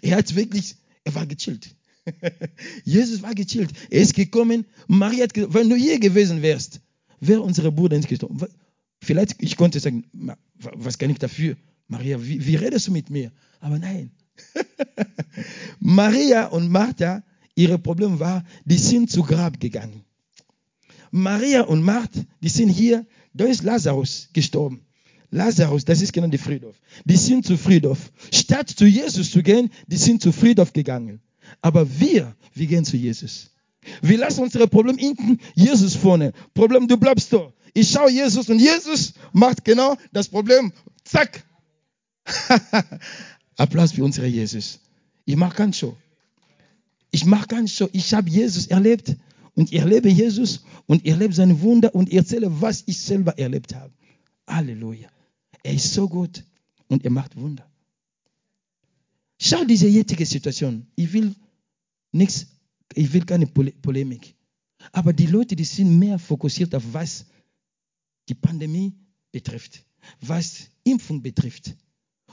Er 0.00 0.16
hat 0.16 0.34
wirklich, 0.34 0.76
er 1.04 1.14
war 1.14 1.26
gechillt. 1.26 1.74
Jesus 2.84 3.22
war 3.22 3.34
gechillt. 3.34 3.70
Er 3.90 4.00
ist 4.00 4.14
gekommen. 4.14 4.64
Maria 4.88 5.24
hat 5.24 5.34
gesagt, 5.34 5.54
wenn 5.54 5.68
du 5.68 5.76
hier 5.76 6.00
gewesen 6.00 6.42
wärst, 6.42 6.80
wäre 7.20 7.42
unsere 7.42 7.70
Bruder 7.70 7.96
nicht 7.96 8.08
gestorben. 8.08 8.40
Vielleicht, 9.02 9.42
ich 9.42 9.56
konnte 9.56 9.80
sagen, 9.80 10.04
was 10.54 10.98
kann 10.98 11.10
ich 11.10 11.18
dafür? 11.18 11.56
Maria, 11.88 12.22
wie, 12.24 12.44
wie 12.46 12.56
redest 12.56 12.88
du 12.88 12.92
mit 12.92 13.10
mir? 13.10 13.32
Aber 13.60 13.78
nein. 13.78 14.10
Maria 15.80 16.46
und 16.46 16.70
Martha, 16.70 17.22
ihre 17.54 17.78
Problem 17.78 18.20
war, 18.20 18.44
die 18.64 18.78
sind 18.78 19.10
zu 19.10 19.22
Grab 19.22 19.60
gegangen. 19.60 20.04
Maria 21.10 21.62
und 21.62 21.82
Martha, 21.82 22.20
die 22.42 22.48
sind 22.48 22.68
hier, 22.68 23.06
da 23.34 23.44
ist 23.44 23.62
Lazarus 23.62 24.28
gestorben. 24.32 24.80
Lazarus, 25.30 25.84
das 25.84 26.02
ist 26.02 26.12
genau 26.12 26.28
der 26.28 26.38
Friedhof. 26.38 26.76
Die 27.04 27.16
sind 27.16 27.46
zu 27.46 27.56
Friedhof. 27.56 28.12
Statt 28.32 28.68
zu 28.68 28.84
Jesus 28.84 29.30
zu 29.30 29.42
gehen, 29.42 29.70
die 29.86 29.96
sind 29.96 30.20
zu 30.22 30.30
Friedhof 30.30 30.72
gegangen. 30.72 31.20
Aber 31.62 31.88
wir, 31.98 32.36
wir 32.54 32.66
gehen 32.66 32.84
zu 32.84 32.96
Jesus. 32.96 33.50
Wir 34.00 34.18
lassen 34.18 34.42
unsere 34.42 34.68
Probleme 34.68 34.98
hinten, 34.98 35.38
Jesus 35.54 35.96
vorne. 35.96 36.32
Problem, 36.54 36.86
du 36.86 36.96
bleibst 36.96 37.32
da. 37.32 37.52
Ich 37.74 37.90
schaue 37.90 38.10
Jesus 38.10 38.48
und 38.48 38.58
Jesus 38.58 39.14
macht 39.32 39.64
genau 39.64 39.96
das 40.12 40.28
Problem. 40.28 40.72
Zack. 41.04 41.44
Applaus 43.56 43.92
für 43.92 44.04
unsere 44.04 44.26
Jesus. 44.26 44.80
Ich 45.24 45.36
mache 45.36 45.56
ganz 45.56 45.78
so. 45.78 45.96
Ich 47.10 47.24
mache 47.24 47.46
ganz 47.46 47.76
so. 47.76 47.88
Ich 47.92 48.12
habe 48.14 48.28
Jesus 48.28 48.66
erlebt 48.66 49.16
und 49.54 49.72
ich 49.72 49.78
erlebe 49.78 50.08
Jesus 50.08 50.64
und 50.86 51.04
ich 51.04 51.10
erlebe 51.10 51.34
seine 51.34 51.60
Wunder 51.60 51.94
und 51.94 52.08
ich 52.08 52.16
erzähle, 52.16 52.60
was 52.60 52.82
ich 52.86 52.98
selber 52.98 53.38
erlebt 53.38 53.74
habe. 53.74 53.92
Halleluja. 54.46 55.08
Er 55.62 55.74
ist 55.74 55.92
so 55.92 56.08
gut 56.08 56.44
und 56.88 57.04
er 57.04 57.10
macht 57.10 57.36
Wunder. 57.36 57.68
Schau 59.40 59.64
diese 59.64 59.88
jetzige 59.88 60.24
Situation. 60.24 60.86
Ich 60.94 61.12
will 61.12 61.34
nichts, 62.12 62.46
ich 62.94 63.12
will 63.12 63.24
keine 63.24 63.46
Polemik. 63.46 64.34
Aber 64.92 65.12
die 65.12 65.26
Leute, 65.26 65.54
die 65.54 65.64
sind 65.64 65.98
mehr 65.98 66.18
fokussiert 66.18 66.74
auf 66.74 66.84
was 66.92 67.26
die 68.28 68.34
Pandemie 68.34 68.94
betrifft, 69.30 69.84
was 70.20 70.70
Impfung 70.84 71.22
betrifft. 71.22 71.74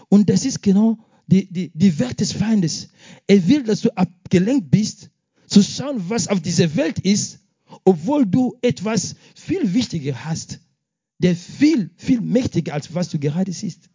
Und 0.08 0.30
das 0.30 0.46
ist 0.46 0.62
genau 0.62 0.98
die, 1.30 1.52
die, 1.52 1.72
die 1.74 2.00
Wert 2.00 2.20
des 2.20 2.32
Feindes. 2.32 2.90
Er 3.28 3.48
will, 3.48 3.64
dass 3.64 3.82
du 3.82 3.96
abgelenkt 3.96 4.72
bist, 4.72 5.10
zu 5.48 5.64
schauen, 5.64 6.10
was 6.10 6.28
auf 6.28 6.42
dieser 6.42 6.76
Welt 6.76 7.00
ist, 7.00 7.40
obwohl 7.84 8.26
du 8.26 8.58
etwas 8.62 9.16
viel 9.36 9.74
wichtiger 9.74 10.26
hast 10.26 10.60
der 11.20 11.36
viel, 11.36 11.92
viel 11.98 12.22
mächtiger 12.22 12.74
als 12.74 12.94
was 12.94 13.10
du 13.10 13.20
gerade 13.20 13.52
siehst. 13.52 13.90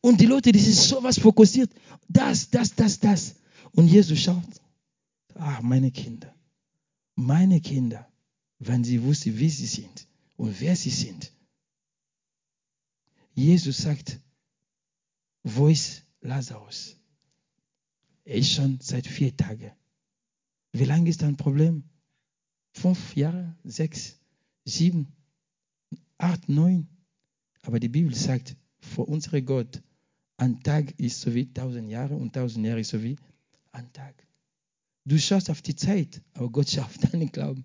Und 0.00 0.20
die 0.20 0.26
Leute, 0.26 0.52
die 0.52 0.60
sind 0.60 0.76
so 0.76 1.02
was 1.02 1.18
fokussiert. 1.18 1.70
Das, 2.08 2.48
das, 2.50 2.74
das, 2.74 3.00
das. 3.00 3.34
Und 3.72 3.88
Jesus 3.88 4.20
schaut. 4.20 4.44
Ah, 5.34 5.60
meine 5.60 5.90
Kinder. 5.90 6.34
Meine 7.16 7.60
Kinder. 7.60 8.08
Wenn 8.60 8.84
sie 8.84 9.02
wussten, 9.02 9.36
wie 9.38 9.50
sie 9.50 9.66
sind 9.66 10.06
und 10.36 10.60
wer 10.60 10.76
sie 10.76 10.90
sind. 10.90 11.32
Jesus 13.38 13.78
sagt, 13.78 14.20
wo 15.44 15.68
ist 15.68 16.04
Lazarus? 16.20 16.96
Er 18.24 18.34
ist 18.34 18.52
schon 18.52 18.80
seit 18.80 19.06
vier 19.06 19.36
Tagen. 19.36 19.70
Wie 20.72 20.84
lange 20.84 21.08
ist 21.08 21.22
dein 21.22 21.36
Problem? 21.36 21.84
fünf 22.72 23.14
Jahre, 23.14 23.56
sechs, 23.62 24.18
sieben, 24.64 25.06
acht, 26.16 26.48
neun. 26.48 26.88
Aber 27.62 27.78
die 27.78 27.88
Bibel 27.88 28.12
sagt, 28.12 28.56
vor 28.80 29.08
unserem 29.08 29.46
Gott, 29.46 29.82
ein 30.36 30.60
Tag 30.64 30.98
ist 30.98 31.20
so 31.20 31.32
wie 31.32 31.52
tausend 31.52 31.90
Jahre 31.90 32.16
und 32.16 32.32
tausend 32.32 32.66
Jahre 32.66 32.80
ist 32.80 32.90
so 32.90 33.02
wie 33.02 33.16
ein 33.70 33.92
Tag. 33.92 34.26
Du 35.04 35.16
schaust 35.16 35.48
auf 35.48 35.62
die 35.62 35.76
Zeit, 35.76 36.22
aber 36.34 36.50
Gott 36.50 36.76
auf 36.78 36.98
deinen 37.12 37.30
Glauben. 37.30 37.64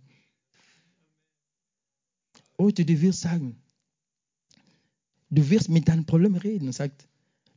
Heute, 2.59 2.85
du 2.85 3.01
wirst 3.01 3.21
sagen, 3.21 3.62
du 5.33 5.49
wirst 5.49 5.69
mit 5.69 5.87
deinem 5.87 6.05
Problem 6.05 6.35
reden 6.35 6.67
und 6.67 6.73
sagst, 6.73 7.07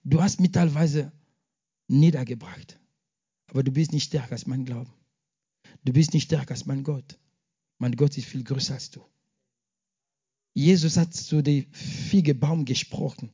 du 0.05 0.23
hast 0.23 0.41
mich 0.41 0.53
teilweise 0.53 1.13
niedergebracht, 1.89 2.79
aber 3.49 3.63
du 3.63 3.71
bist 3.71 3.93
nicht 3.93 4.05
stärker 4.05 4.33
als 4.33 4.47
mein 4.47 4.65
Glauben. 4.65 4.93
Du 5.85 5.93
bist 5.93 6.15
nicht 6.15 6.25
stärker 6.25 6.53
als 6.53 6.67
mein 6.67 6.83
Gott. 6.83 7.19
Mein 7.79 7.97
Gott 7.97 8.17
ist 8.17 8.27
viel 8.27 8.43
größer 8.43 8.75
als 8.75 8.91
du. 8.91 9.01
Jesus 10.55 10.97
hat 10.97 11.13
zu 11.13 11.43
dem 11.43 11.67
Feigebaum 11.71 12.65
gesprochen. 12.65 13.31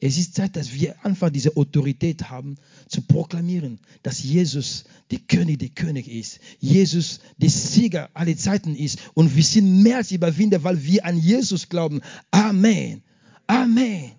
Es 0.00 0.18
ist 0.18 0.34
Zeit, 0.34 0.56
dass 0.56 0.72
wir 0.72 1.04
einfach 1.04 1.30
diese 1.30 1.56
Autorität 1.56 2.30
haben, 2.30 2.56
zu 2.88 3.02
proklamieren, 3.02 3.78
dass 4.02 4.22
Jesus 4.22 4.84
der 5.10 5.20
König 5.20 5.58
der 5.58 5.68
König 5.68 6.08
ist. 6.08 6.40
Jesus 6.58 7.20
der 7.36 7.50
Sieger 7.50 8.10
aller 8.14 8.36
Zeiten 8.36 8.74
ist. 8.74 8.98
Und 9.14 9.36
wir 9.36 9.44
sind 9.44 9.82
mehr 9.82 9.98
als 9.98 10.10
Überwinder, 10.10 10.64
weil 10.64 10.82
wir 10.82 11.04
an 11.04 11.18
Jesus 11.18 11.68
glauben. 11.68 12.00
Amen. 12.30 13.02
Amen. 13.46 14.12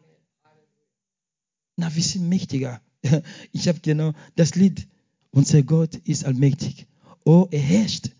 Na, 1.77 1.93
wir 1.93 2.03
sind 2.03 2.29
mächtiger. 2.29 2.81
Ich 3.51 3.67
habe 3.67 3.79
genau 3.79 4.13
das 4.35 4.55
Lied. 4.55 4.87
Unser 5.31 5.63
Gott 5.63 5.95
ist 5.95 6.25
allmächtig. 6.25 6.87
Oh, 7.23 7.47
er 7.51 7.59
herrscht. 7.59 8.11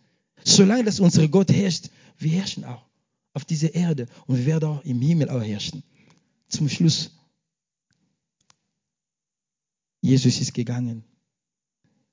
Solange 0.44 0.84
das 0.84 1.00
unser 1.00 1.28
Gott 1.28 1.52
herrscht, 1.52 1.90
wir 2.18 2.32
herrschen 2.32 2.66
auch 2.66 2.86
auf 3.34 3.46
dieser 3.46 3.74
Erde 3.74 4.08
und 4.28 4.38
wir 4.38 4.46
werden 4.46 4.70
auch 4.70 4.84
im 4.84 5.02
Himmel 5.02 5.30
auch 5.30 5.42
herrschen. 5.42 5.84
Zum 6.48 6.70
Schluss. 6.70 7.12
Jesus 10.02 10.40
ist 10.40 10.54
gegangen. 10.54 11.04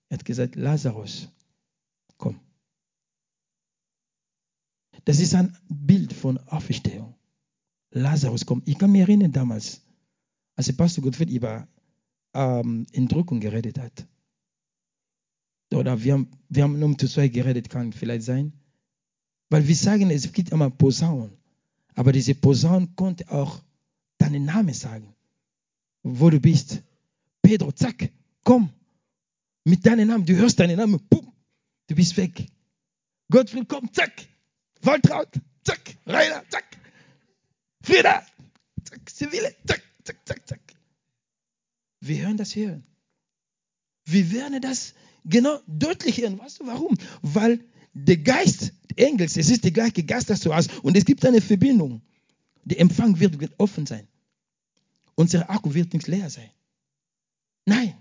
Er 0.08 0.18
hat 0.18 0.24
gesagt, 0.24 0.56
Lazarus, 0.56 1.28
komm. 2.16 2.40
Das 5.04 5.18
ist 5.20 5.34
ein 5.34 5.56
Bild 5.68 6.12
von 6.12 6.38
Auferstehung. 6.48 7.14
Lazarus, 7.92 8.46
komm. 8.46 8.62
Ich 8.66 8.78
kann 8.78 8.92
mich 8.92 9.02
erinnern 9.02 9.32
damals, 9.32 9.82
als 10.56 10.66
der 10.66 10.74
Pastor 10.74 11.04
Gottfried 11.04 11.30
über 11.30 11.68
ähm, 12.34 12.86
Entrückung 12.92 13.40
geredet 13.40 13.78
hat 13.78 14.06
oder 15.74 16.02
wir 16.02 16.14
haben, 16.14 16.28
wir 16.48 16.64
haben 16.64 16.82
um 16.82 16.98
zu 16.98 17.08
zweit 17.08 17.32
geredet, 17.32 17.68
kann 17.68 17.92
vielleicht 17.92 18.24
sein. 18.24 18.52
Weil 19.50 19.66
wir 19.66 19.76
sagen, 19.76 20.10
es 20.10 20.32
gibt 20.32 20.50
immer 20.50 20.70
Posaunen. 20.70 21.36
Aber 21.94 22.12
diese 22.12 22.34
Posaune 22.34 22.88
konnte 22.96 23.30
auch 23.30 23.62
deinen 24.18 24.44
Namen 24.44 24.74
sagen. 24.74 25.14
Wo 26.02 26.30
du 26.30 26.40
bist. 26.40 26.82
Pedro, 27.42 27.72
zack, 27.72 28.10
komm. 28.44 28.70
Mit 29.64 29.84
deinem 29.84 30.08
Namen, 30.08 30.24
du 30.24 30.34
hörst 30.34 30.58
deinen 30.58 30.76
Namen, 30.76 31.00
boom, 31.08 31.32
du 31.86 31.94
bist 31.94 32.16
weg. 32.16 32.46
Gottfried, 33.30 33.68
komm, 33.68 33.92
zack. 33.92 34.26
Waltraud, 34.80 35.28
zack. 35.64 35.96
Rainer, 36.06 36.42
zack. 36.48 36.64
Frieda, 37.82 38.24
zack. 38.84 39.10
Sibylle, 39.10 39.54
zack, 39.66 39.82
zack, 40.04 40.16
zack, 40.26 40.48
zack. 40.48 40.60
Wir 42.00 42.22
hören 42.22 42.36
das 42.36 42.56
hören. 42.56 42.84
Wir 44.04 44.32
werden 44.32 44.60
das 44.60 44.94
genau 45.24 45.60
deutlich 45.66 46.20
hören. 46.20 46.38
Weißt 46.38 46.60
du 46.60 46.66
warum? 46.66 46.96
Weil 47.22 47.64
der 47.92 48.16
Geist 48.16 48.72
Engels, 48.96 49.36
es 49.36 49.50
ist 49.50 49.64
der 49.64 49.70
gleiche 49.70 50.02
Geist, 50.02 50.30
das 50.30 50.40
du 50.40 50.54
hast. 50.54 50.72
Und 50.82 50.96
es 50.96 51.04
gibt 51.04 51.24
eine 51.24 51.40
Verbindung. 51.40 52.02
Der 52.64 52.80
Empfang 52.80 53.18
wird, 53.18 53.36
offen 53.58 53.86
sein. 53.86 54.06
Unser 55.14 55.50
Akku 55.50 55.74
wird 55.74 55.92
nicht 55.92 56.06
leer 56.08 56.30
sein. 56.30 56.50
Nein. 57.66 57.94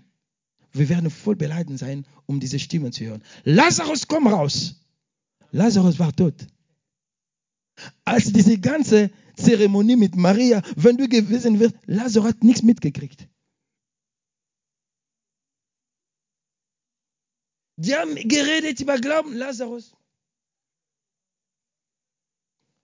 Wir 0.72 0.88
werden 0.88 1.10
voll 1.10 1.36
beladen 1.36 1.76
sein, 1.76 2.06
um 2.26 2.40
diese 2.40 2.58
Stimme 2.58 2.90
zu 2.90 3.04
hören. 3.04 3.22
Lazarus, 3.44 4.08
komm 4.08 4.26
raus. 4.26 4.76
Lazarus 5.50 5.98
war 5.98 6.14
tot. 6.16 6.46
Als 8.04 8.32
diese 8.32 8.58
ganze 8.58 9.10
Zeremonie 9.36 9.96
mit 9.96 10.16
Maria, 10.16 10.62
wenn 10.76 10.96
du 10.96 11.08
gewesen 11.08 11.58
wirst, 11.60 11.74
Lazarus 11.86 12.28
hat 12.28 12.44
nichts 12.44 12.62
mitgekriegt. 12.62 13.28
Die 17.76 17.94
haben 17.94 18.14
geredet 18.14 18.80
über 18.80 18.98
Glauben. 18.98 19.34
Lazarus. 19.34 19.92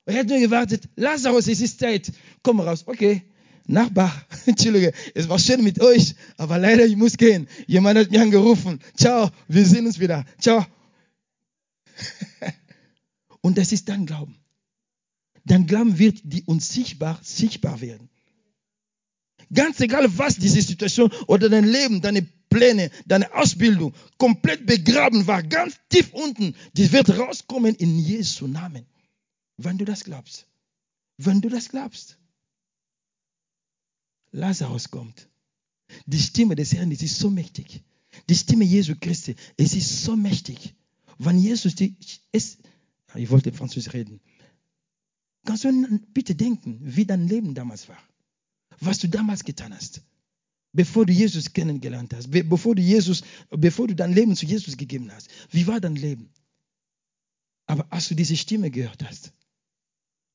Er 0.06 0.20
hat 0.20 0.26
nur 0.26 0.38
gewartet. 0.38 0.88
Lazarus, 0.96 1.46
es 1.46 1.60
ist 1.60 1.78
Zeit. 1.78 2.10
Komm 2.42 2.60
raus. 2.60 2.84
Okay. 2.86 3.22
Nachbar, 3.70 4.10
Entschuldige, 4.46 4.94
es 5.14 5.28
war 5.28 5.38
schön 5.38 5.62
mit 5.62 5.78
euch, 5.82 6.14
aber 6.38 6.56
leider, 6.56 6.86
ich 6.86 6.96
muss 6.96 7.18
gehen. 7.18 7.46
Jemand 7.66 7.98
hat 7.98 8.10
mich 8.10 8.18
angerufen. 8.18 8.80
Ciao, 8.96 9.30
wir 9.46 9.66
sehen 9.66 9.84
uns 9.84 10.00
wieder. 10.00 10.24
Ciao. 10.40 10.64
Und 13.42 13.58
das 13.58 13.72
ist 13.72 13.90
dein 13.90 14.06
Glauben. 14.06 14.38
Dein 15.48 15.66
Glauben 15.66 15.98
wird 15.98 16.20
die 16.24 16.42
unsichtbar 16.44 17.18
sichtbar 17.22 17.80
werden. 17.80 18.08
Ganz 19.52 19.80
egal, 19.80 20.06
was 20.18 20.36
diese 20.36 20.60
Situation 20.60 21.10
oder 21.26 21.48
dein 21.48 21.64
Leben, 21.64 22.02
deine 22.02 22.22
Pläne, 22.22 22.90
deine 23.06 23.32
Ausbildung 23.34 23.94
komplett 24.18 24.66
begraben 24.66 25.26
war, 25.26 25.42
ganz 25.42 25.76
tief 25.88 26.12
unten, 26.12 26.54
die 26.74 26.92
wird 26.92 27.18
rauskommen 27.18 27.74
in 27.74 27.98
Jesu 27.98 28.46
Namen. 28.46 28.84
Wenn 29.56 29.78
du 29.78 29.86
das 29.86 30.04
glaubst. 30.04 30.46
Wenn 31.16 31.40
du 31.40 31.48
das 31.48 31.70
glaubst. 31.70 32.18
Lazarus 34.30 34.90
kommt. 34.90 35.28
Die 36.04 36.20
Stimme 36.20 36.54
des 36.54 36.74
Herrn, 36.74 36.90
ist 36.90 37.18
so 37.18 37.30
mächtig. 37.30 37.82
Die 38.28 38.34
Stimme 38.34 38.64
Jesu 38.64 38.94
Christi, 39.00 39.34
es 39.56 39.74
ist 39.74 40.04
so 40.04 40.14
mächtig. 40.14 40.74
Wenn 41.18 41.38
Jesus 41.38 41.74
die, 41.74 41.96
es, 42.32 42.58
ich 43.14 43.30
wollte 43.30 43.52
Französisch 43.52 43.94
reden. 43.94 44.20
Kannst 45.44 45.64
du 45.64 46.00
bitte 46.12 46.34
denken, 46.34 46.80
wie 46.82 47.06
dein 47.06 47.26
Leben 47.26 47.54
damals 47.54 47.88
war? 47.88 47.98
Was 48.80 48.98
du 48.98 49.08
damals 49.08 49.44
getan 49.44 49.74
hast? 49.74 50.02
bevor 50.72 51.06
du 51.06 51.12
Jesus 51.12 51.52
kennengelernt 51.52 52.14
hast, 52.14 52.30
bevor 52.30 52.74
du 52.74 52.82
Jesus, 52.82 53.22
bevor 53.50 53.88
du 53.88 53.94
dein 53.94 54.12
Leben 54.12 54.36
zu 54.36 54.46
Jesus 54.46 54.76
gegeben 54.76 55.10
hast. 55.12 55.28
Wie 55.50 55.66
war 55.66 55.80
dein 55.80 55.96
Leben? 55.96 56.30
als 57.90 58.08
du 58.08 58.14
diese 58.14 58.36
Stimme 58.36 58.70
gehört 58.70 59.04
hast. 59.04 59.32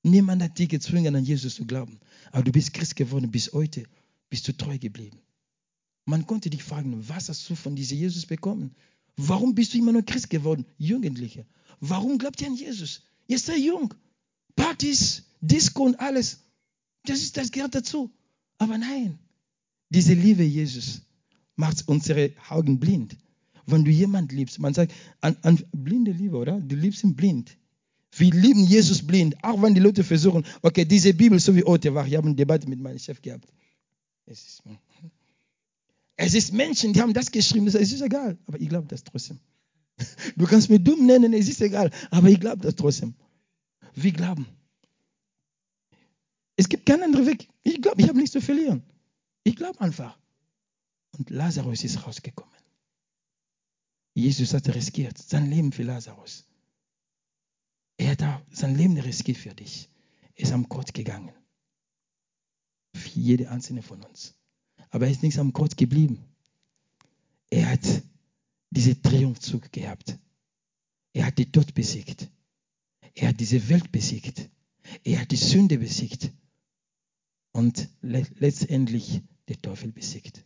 Niemand 0.03 0.43
hat 0.43 0.59
dich 0.59 0.69
gezwungen, 0.69 1.15
an 1.15 1.25
Jesus 1.25 1.55
zu 1.55 1.65
glauben. 1.65 1.99
Aber 2.31 2.43
du 2.43 2.51
bist 2.51 2.73
Christ 2.73 2.95
geworden 2.95 3.31
bis 3.31 3.53
heute, 3.53 3.85
bist 4.29 4.47
du 4.47 4.55
treu 4.55 4.77
geblieben. 4.77 5.17
Man 6.05 6.27
konnte 6.27 6.51
dich 6.51 6.63
fragen, 6.63 7.07
was 7.09 7.29
hast 7.29 7.49
du 7.49 7.55
von 7.55 7.75
diesem 7.75 7.97
Jesus 7.97 8.27
bekommen? 8.27 8.75
Warum 9.15 9.55
bist 9.55 9.73
du 9.73 9.79
immer 9.79 9.93
noch 9.93 10.05
Christ 10.05 10.29
geworden? 10.29 10.65
Jugendliche. 10.77 11.47
Warum 11.79 12.19
glaubt 12.19 12.39
ihr 12.41 12.47
an 12.47 12.55
Jesus? 12.55 13.01
Ihr 13.27 13.39
seid 13.39 13.57
jung. 13.59 13.93
Partys, 14.55 15.23
Disco 15.41 15.83
und 15.83 15.99
alles. 15.99 16.39
Das, 17.05 17.19
ist, 17.19 17.37
das 17.37 17.51
gehört 17.51 17.75
dazu. 17.75 18.11
Aber 18.57 18.77
nein, 18.77 19.19
diese 19.89 20.13
Liebe 20.13 20.43
Jesus 20.43 21.01
macht 21.55 21.87
unsere 21.87 22.31
Augen 22.49 22.79
blind. 22.79 23.17
Wenn 23.65 23.85
du 23.85 23.91
jemanden 23.91 24.35
liebst, 24.35 24.59
man 24.59 24.73
sagt, 24.73 24.93
an, 25.21 25.37
an 25.41 25.63
blinde 25.71 26.11
Liebe, 26.11 26.37
oder? 26.37 26.59
Du 26.59 26.75
liebst 26.75 27.03
ihn 27.03 27.15
blind. 27.15 27.57
Wir 28.15 28.31
lieben 28.31 28.65
Jesus 28.65 29.05
blind, 29.05 29.43
auch 29.43 29.61
wenn 29.61 29.73
die 29.73 29.79
Leute 29.79 30.03
versuchen, 30.03 30.45
okay, 30.61 30.85
diese 30.85 31.13
Bibel, 31.13 31.39
so 31.39 31.55
wie 31.55 31.63
heute 31.63 31.93
war, 31.95 32.05
ich 32.05 32.15
habe 32.15 32.27
eine 32.27 32.35
Debatte 32.35 32.67
mit 32.69 32.79
meinem 32.79 32.99
Chef 32.99 33.21
gehabt. 33.21 33.47
Es 34.25 34.43
ist, 34.45 34.63
es 36.15 36.33
ist 36.33 36.53
Menschen, 36.53 36.93
die 36.93 37.01
haben 37.01 37.13
das 37.13 37.31
geschrieben, 37.31 37.67
es 37.67 37.75
ist 37.75 38.01
egal, 38.01 38.37
aber 38.45 38.59
ich 38.59 38.69
glaube 38.69 38.87
das 38.87 39.03
trotzdem. 39.03 39.39
Du 40.35 40.45
kannst 40.45 40.69
mich 40.69 40.83
dumm 40.83 41.05
nennen, 41.05 41.33
es 41.33 41.49
ist 41.49 41.61
egal, 41.61 41.91
aber 42.11 42.27
ich 42.29 42.39
glaube 42.39 42.61
das 42.61 42.75
trotzdem. 42.75 43.15
Wir 43.95 44.11
glauben. 44.11 44.47
Es 46.55 46.69
gibt 46.69 46.85
keinen 46.85 47.03
anderen 47.03 47.27
Weg. 47.27 47.49
Ich 47.63 47.81
glaube, 47.81 48.01
ich 48.01 48.07
habe 48.07 48.17
nichts 48.17 48.33
zu 48.33 48.41
verlieren. 48.41 48.83
Ich 49.43 49.55
glaube 49.55 49.79
einfach. 49.81 50.17
Und 51.17 51.29
Lazarus 51.29 51.83
ist 51.83 52.05
rausgekommen. 52.05 52.53
Jesus 54.15 54.53
hat 54.53 54.67
riskiert 54.73 55.17
sein 55.17 55.49
Leben 55.49 55.71
für 55.71 55.83
Lazarus. 55.83 56.45
Er 57.97 58.11
hat 58.11 58.23
auch 58.23 58.41
sein 58.51 58.75
Leben 58.75 58.97
riskiert 58.99 59.37
für 59.37 59.53
dich. 59.53 59.89
Er 60.35 60.43
ist 60.43 60.51
am 60.51 60.69
Kreuz 60.69 60.93
gegangen. 60.93 61.33
Für 62.95 63.09
jede 63.19 63.49
einzelne 63.49 63.81
von 63.81 64.03
uns. 64.03 64.35
Aber 64.89 65.05
er 65.05 65.11
ist 65.11 65.23
nicht 65.23 65.37
am 65.39 65.53
Kreuz 65.53 65.75
geblieben. 65.75 66.23
Er 67.49 67.71
hat 67.71 68.03
diesen 68.69 69.01
Triumphzug 69.01 69.71
gehabt. 69.71 70.17
Er 71.13 71.27
hat 71.27 71.37
die 71.37 71.51
Tod 71.51 71.73
besiegt. 71.73 72.29
Er 73.15 73.29
hat 73.29 73.39
diese 73.39 73.69
Welt 73.69 73.91
besiegt. 73.91 74.49
Er 75.03 75.21
hat 75.21 75.31
die 75.31 75.37
Sünde 75.37 75.77
besiegt. 75.77 76.31
Und 77.51 77.89
letztendlich 78.01 79.21
den 79.47 79.61
Teufel 79.61 79.91
besiegt. 79.91 80.43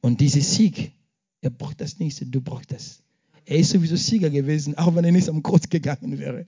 Und 0.00 0.20
dieser 0.20 0.40
Sieg, 0.40 0.92
er 1.40 1.50
braucht 1.50 1.80
das 1.80 1.98
nicht, 1.98 2.22
du 2.32 2.40
brauchst 2.40 2.70
das. 2.70 3.02
Er 3.44 3.58
ist 3.58 3.70
sowieso 3.70 3.96
Sieger 3.96 4.30
gewesen, 4.30 4.76
auch 4.78 4.94
wenn 4.94 5.04
er 5.04 5.10
nicht 5.10 5.28
am 5.28 5.42
Kreuz 5.42 5.68
gegangen 5.68 6.18
wäre. 6.18 6.46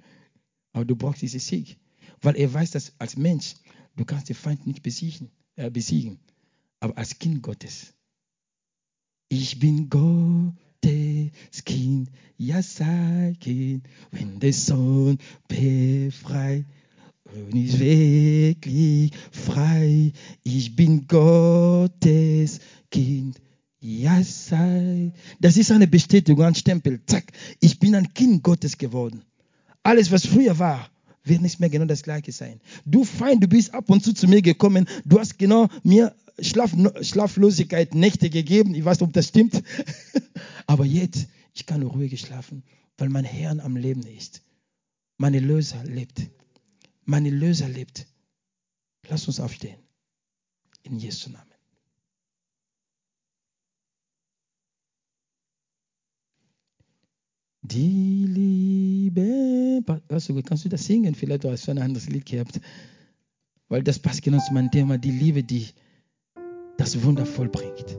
Aber 0.72 0.84
du 0.84 0.94
brauchst 0.94 1.22
diesen 1.22 1.40
Sieg. 1.40 1.78
Weil 2.20 2.36
er 2.36 2.52
weiß, 2.52 2.70
dass 2.70 2.92
als 2.98 3.16
Mensch, 3.16 3.54
du 3.96 4.04
kannst 4.04 4.28
den 4.28 4.36
Feind 4.36 4.66
nicht 4.66 4.82
besiegen. 4.82 5.30
Äh, 5.56 5.70
besiegen. 5.70 6.18
Aber 6.80 6.96
als 6.96 7.18
Kind 7.18 7.42
Gottes. 7.42 7.94
Ich 9.28 9.58
bin 9.58 9.88
Gottes 9.88 10.63
Kind, 11.64 12.10
ja 12.38 12.62
sei 12.62 13.34
Kind, 13.40 13.86
wenn 14.10 14.40
der 14.40 14.52
Sohn 14.52 15.18
befreit. 15.48 16.64
Und 17.34 17.54
ich 17.54 17.78
wirklich 17.78 19.10
frei. 19.32 20.12
Ich 20.44 20.76
bin 20.76 21.06
Gottes 21.08 22.60
Kind. 22.90 23.40
Ja, 23.80 24.22
sei. 24.22 25.12
Das 25.40 25.56
ist 25.56 25.72
eine 25.72 25.86
Bestätigung, 25.86 26.44
ein 26.44 26.54
Stempel. 26.54 27.00
Zack. 27.06 27.32
Ich 27.60 27.78
bin 27.80 27.94
ein 27.94 28.14
Kind 28.14 28.42
Gottes 28.42 28.78
geworden. 28.78 29.22
Alles, 29.82 30.10
was 30.10 30.26
früher 30.26 30.58
war, 30.58 30.88
wird 31.24 31.42
nicht 31.42 31.60
mehr 31.60 31.68
genau 31.68 31.86
das 31.86 32.02
Gleiche 32.02 32.32
sein. 32.32 32.60
Du 32.86 33.04
Feind, 33.04 33.42
du 33.42 33.48
bist 33.48 33.74
ab 33.74 33.90
und 33.90 34.02
zu 34.02 34.12
zu 34.12 34.28
mir 34.28 34.42
gekommen. 34.42 34.86
Du 35.04 35.18
hast 35.18 35.38
genau 35.38 35.68
mir 35.82 36.14
Schlaf, 36.40 36.72
Schlaflosigkeit, 37.02 37.94
Nächte 37.94 38.30
gegeben. 38.30 38.74
Ich 38.74 38.84
weiß 38.84 39.00
nicht, 39.00 39.08
ob 39.08 39.12
das 39.12 39.28
stimmt. 39.28 39.62
Aber 40.66 40.84
jetzt, 40.84 41.28
ich 41.52 41.66
kann 41.66 41.82
ruhig 41.82 42.18
schlafen, 42.20 42.64
weil 42.98 43.08
mein 43.08 43.24
Herr 43.24 43.64
am 43.64 43.76
Leben 43.76 44.04
ist. 44.06 44.42
Meine 45.16 45.38
Löser 45.38 45.82
lebt. 45.84 46.28
Meine 47.04 47.30
Löser 47.30 47.68
lebt. 47.68 48.06
Lass 49.08 49.28
uns 49.28 49.38
aufstehen. 49.38 49.78
In 50.82 50.98
Jesu 50.98 51.30
Namen. 51.30 51.54
Die 57.62 58.26
Liebe. 58.26 59.82
Also, 60.08 60.34
kannst 60.42 60.64
du 60.64 60.68
das 60.68 60.84
singen? 60.84 61.14
Vielleicht 61.14 61.44
hast 61.44 61.66
du 61.66 61.70
ein 61.70 61.78
anderes 61.78 62.08
Lied 62.08 62.26
gehabt. 62.26 62.60
Weil 63.68 63.82
das 63.82 63.98
passt 63.98 64.22
genau 64.22 64.38
zu 64.38 64.52
meinem 64.52 64.70
Thema. 64.70 64.98
Die 64.98 65.10
Liebe, 65.10 65.42
die 65.42 65.68
das 66.76 67.02
Wunder 67.04 67.26
vollbringt. 67.26 67.98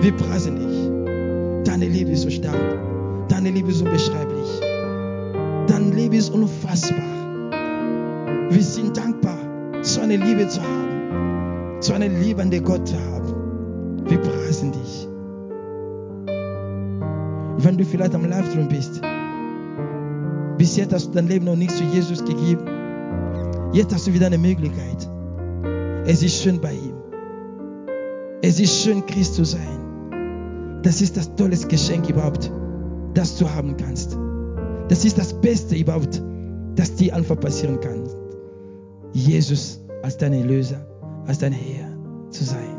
Wir 0.00 0.12
preisen 0.16 0.56
dich. 0.56 1.70
Deine 1.70 1.86
Liebe 1.86 2.12
ist 2.12 2.22
so 2.22 2.30
stark. 2.30 3.28
Deine 3.28 3.50
Liebe 3.50 3.68
ist 3.70 3.80
so 3.80 3.84
beschreiblich. 3.84 4.60
Deine 5.66 5.90
Liebe 5.94 6.16
ist 6.16 6.30
unfassbar. 6.30 7.50
Wir 8.48 8.62
sind 8.62 8.96
dankbar, 8.96 9.36
so 9.82 10.00
eine 10.00 10.16
Liebe 10.16 10.48
zu 10.48 10.60
haben, 10.62 11.80
so 11.80 11.92
einen 11.92 12.20
liebenden 12.22 12.64
Gott 12.64 12.88
zu 12.88 12.96
haben. 12.96 14.06
Wir 14.08 14.18
preisen 14.18 14.72
dich. 14.72 15.06
Wenn 17.62 17.76
du 17.76 17.84
vielleicht 17.84 18.14
am 18.14 18.24
Livestream 18.24 18.68
bist, 18.68 19.02
bis 20.56 20.76
jetzt 20.76 20.94
hast 20.94 21.08
du 21.08 21.12
dein 21.12 21.28
Leben 21.28 21.44
noch 21.44 21.56
nicht 21.56 21.72
zu 21.72 21.84
Jesus 21.84 22.24
gegeben. 22.24 22.64
Jetzt 23.74 23.94
hast 23.94 24.06
du 24.06 24.14
wieder 24.14 24.26
eine 24.26 24.38
Möglichkeit. 24.38 25.08
Es 26.06 26.22
ist 26.22 26.42
schön 26.42 26.58
bei 26.58 26.72
ihm. 26.72 26.94
Es 28.42 28.58
ist 28.58 28.82
schön, 28.82 29.04
Christ 29.04 29.34
zu 29.34 29.44
sein. 29.44 29.79
Das 30.82 31.02
ist 31.02 31.16
das 31.16 31.34
tolles 31.36 31.68
Geschenk 31.68 32.08
überhaupt, 32.08 32.50
das 33.14 33.36
du 33.36 33.48
haben 33.48 33.76
kannst. 33.76 34.16
Das 34.88 35.04
ist 35.04 35.18
das 35.18 35.34
Beste 35.40 35.76
überhaupt, 35.76 36.22
das 36.74 36.94
dir 36.94 37.14
einfach 37.14 37.38
passieren 37.38 37.78
kann. 37.80 38.04
Jesus 39.12 39.80
als 40.02 40.16
dein 40.16 40.32
Erlöser, 40.32 40.86
als 41.26 41.38
dein 41.38 41.52
Herr 41.52 41.88
zu 42.30 42.44
sein. 42.44 42.76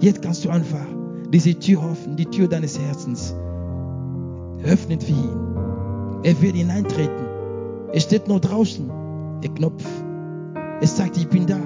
Jetzt 0.00 0.22
kannst 0.22 0.44
du 0.44 0.50
einfach 0.50 0.86
diese 1.32 1.54
Tür 1.54 1.90
öffnen, 1.90 2.16
die 2.16 2.26
Tür 2.26 2.48
deines 2.48 2.78
Herzens. 2.78 3.34
Öffnet 4.64 5.02
für 5.02 5.12
ihn. 5.12 5.48
Er 6.24 6.40
wird 6.42 6.56
hineintreten. 6.56 7.26
Er 7.92 8.00
steht 8.00 8.26
noch 8.28 8.40
draußen, 8.40 8.90
der 9.42 9.50
Knopf. 9.50 9.84
Es 10.80 10.96
sagt, 10.96 11.16
ich 11.16 11.28
bin 11.28 11.46
da. 11.46 11.60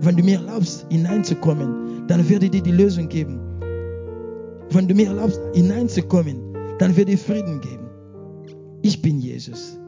Wenn 0.00 0.16
du 0.16 0.24
mir 0.24 0.38
erlaubst, 0.38 0.86
hineinzukommen, 0.90 2.06
dann 2.08 2.28
werde 2.28 2.46
ich 2.46 2.50
dir 2.50 2.62
die 2.62 2.72
Lösung 2.72 3.08
geben. 3.08 3.41
Wenn 4.74 4.88
du 4.88 4.94
mir 4.94 5.08
erlaubst, 5.08 5.40
hineinzukommen, 5.54 6.54
dann 6.78 6.96
werde 6.96 7.12
ich 7.12 7.20
Frieden 7.20 7.60
geben. 7.60 7.88
Ich 8.82 9.00
bin 9.02 9.20
Jesus. 9.20 9.78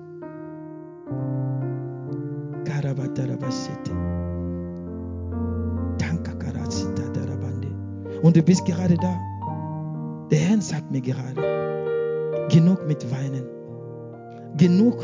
Und 8.25 8.37
du 8.37 8.43
bist 8.43 8.65
gerade 8.65 8.97
da. 8.97 9.21
Der 10.31 10.39
Herr 10.39 10.61
sagt 10.63 10.91
mir 10.91 11.03
gerade, 11.03 12.49
genug 12.49 12.87
mit 12.89 13.11
Weinen, 13.11 13.45
genug 14.57 14.97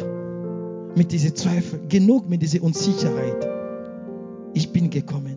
mit 0.96 1.12
diesen 1.12 1.36
Zweifeln, 1.36 1.86
genug 1.90 2.30
mit 2.30 2.40
dieser 2.40 2.62
Unsicherheit. 2.62 3.46
Ich 4.54 4.72
bin 4.72 4.88
gekommen. 4.88 5.36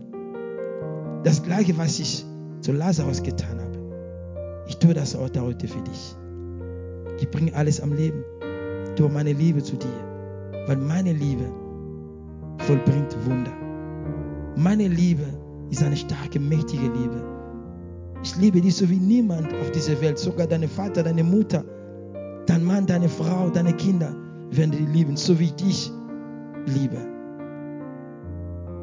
Das 1.26 1.44
gleiche, 1.44 1.78
was 1.78 2.00
ich 2.00 2.26
zu 2.62 2.72
Lazarus 2.72 3.22
getan 3.22 3.60
habe. 3.60 3.73
Ich 4.68 4.78
tue 4.78 4.94
das 4.94 5.16
heute 5.16 5.68
für 5.68 5.82
dich. 5.82 6.16
Ich 7.20 7.30
bringe 7.30 7.54
alles 7.56 7.82
am 7.82 7.94
Leben 7.94 8.24
durch 8.96 9.12
meine 9.12 9.34
Liebe 9.34 9.62
zu 9.62 9.76
dir. 9.76 10.68
Weil 10.68 10.78
meine 10.78 11.14
Liebe 11.14 11.46
vollbringt 12.60 13.16
Wunder. 13.26 13.52
Meine 14.56 14.88
Liebe 14.88 15.26
ist 15.70 15.84
eine 15.84 15.98
starke, 15.98 16.40
mächtige 16.40 16.84
Liebe. 16.84 17.22
Ich 18.24 18.36
liebe 18.38 18.62
dich 18.62 18.76
so 18.76 18.90
wie 18.90 18.98
niemand 19.00 19.54
auf 19.54 19.72
dieser 19.72 20.00
Welt. 20.02 20.18
Sogar 20.18 20.48
deine 20.48 20.68
Vater, 20.68 21.04
deine 21.04 21.24
Mutter, 21.24 21.66
dein 22.46 22.64
Mann, 22.64 22.86
deine 22.86 23.10
Frau, 23.10 23.50
deine 23.50 23.74
Kinder 23.74 24.16
werden 24.52 24.72
dich 24.72 24.88
lieben, 24.94 25.18
so 25.18 25.38
wie 25.40 25.46
ich 25.46 25.56
dich 25.56 25.92
liebe. 26.68 26.98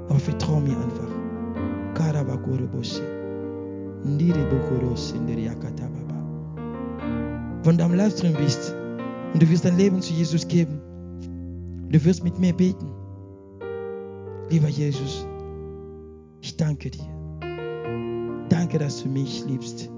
Aber 0.09 0.19
vertraue 0.19 0.61
mir 0.61 0.77
einfach. 0.77 1.21
Wenn 7.63 7.79
du 7.79 7.85
am 7.85 7.95
Livestream 7.95 8.35
bist 8.35 8.75
und 9.33 9.43
du 9.43 9.49
wirst 9.49 9.65
dein 9.65 9.77
Leben 9.77 10.01
zu 10.01 10.13
Jesus 10.13 10.49
geben, 10.49 10.81
du 11.91 12.05
wirst 12.05 12.25
mit 12.25 12.39
mir 12.39 12.55
beten. 12.55 12.87
Lieber 14.49 14.69
Jesus, 14.69 15.27
ich 16.41 16.57
danke 16.57 16.91
dir. 16.91 17.05
Danke, 18.49 18.79
dass 18.79 19.03
du 19.03 19.09
mich 19.09 19.45
liebst. 19.47 19.91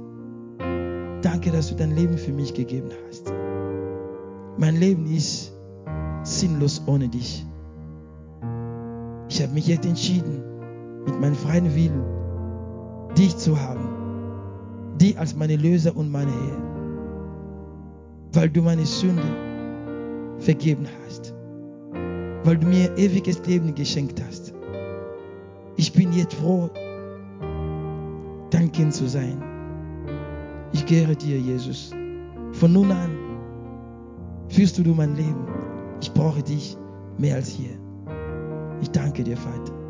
Danke, 1.23 1.51
dass 1.53 1.69
du 1.69 1.77
dein 1.77 1.95
Leben 1.95 2.19
für 2.19 2.33
mich 2.33 2.53
gegeben 2.53 2.91
hast. 3.07 3.33
Mein 4.59 4.77
Leben 4.77 5.07
ist 5.07 5.53
sinnlos 6.25 6.83
ohne 6.87 7.09
dich. 7.09 7.47
Ich 9.29 9.43
habe 9.43 9.55
mich 9.55 9.67
jetzt 9.67 9.87
entschieden, 9.87 10.43
mit 11.07 11.21
meinem 11.21 11.35
freien 11.35 11.75
Willen, 11.75 12.05
dich 13.17 13.37
zu 13.37 13.61
haben. 13.61 13.89
Dich 14.99 15.19
als 15.19 15.35
meine 15.35 15.57
Löser 15.57 15.97
und 15.97 16.11
meine 16.11 16.31
Herr. 16.31 16.63
Weil 18.35 18.51
du 18.51 18.63
meine 18.63 18.85
Sünde 18.85 19.23
vergeben 20.39 20.87
hast. 21.05 21.35
Weil 22.45 22.59
du 22.59 22.67
mir 22.67 22.97
ewiges 22.97 23.45
Leben 23.47 23.75
geschenkt 23.75 24.23
hast. 24.27 24.55
Ich 25.77 25.93
bin 25.93 26.13
jetzt 26.13 26.35
froh, 26.35 26.71
dein 28.51 28.71
Kind 28.73 28.95
zu 28.95 29.09
sein. 29.09 29.43
Ich 30.73 30.85
gehöre 30.87 31.15
dir, 31.15 31.39
Jesus. 31.39 31.93
Von 32.53 32.73
nun 32.73 32.91
an 32.91 33.11
führst 34.49 34.79
du 34.79 34.95
mein 34.95 35.17
Leben. 35.17 35.47
Ich 36.01 36.13
brauche 36.13 36.43
dich 36.43 36.77
mehr 37.19 37.37
als 37.37 37.49
hier. 37.49 37.71
Ich 38.81 38.91
danke 38.91 39.23
dir, 39.23 39.37
Vater. 39.37 39.82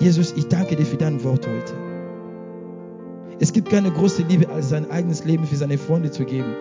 Jesus, 0.00 0.32
ich 0.36 0.48
danke 0.48 0.76
dir 0.76 0.86
für 0.86 0.96
dein 0.96 1.22
Wort 1.22 1.46
heute. 1.46 1.74
Es 3.38 3.52
gibt 3.52 3.70
keine 3.70 3.90
große 3.90 4.22
Liebe, 4.24 4.48
als 4.48 4.70
sein 4.70 4.90
eigenes 4.90 5.24
Leben 5.24 5.46
für 5.46 5.56
seine 5.56 5.78
Freunde 5.78 6.10
zu 6.10 6.24
geben. 6.24 6.54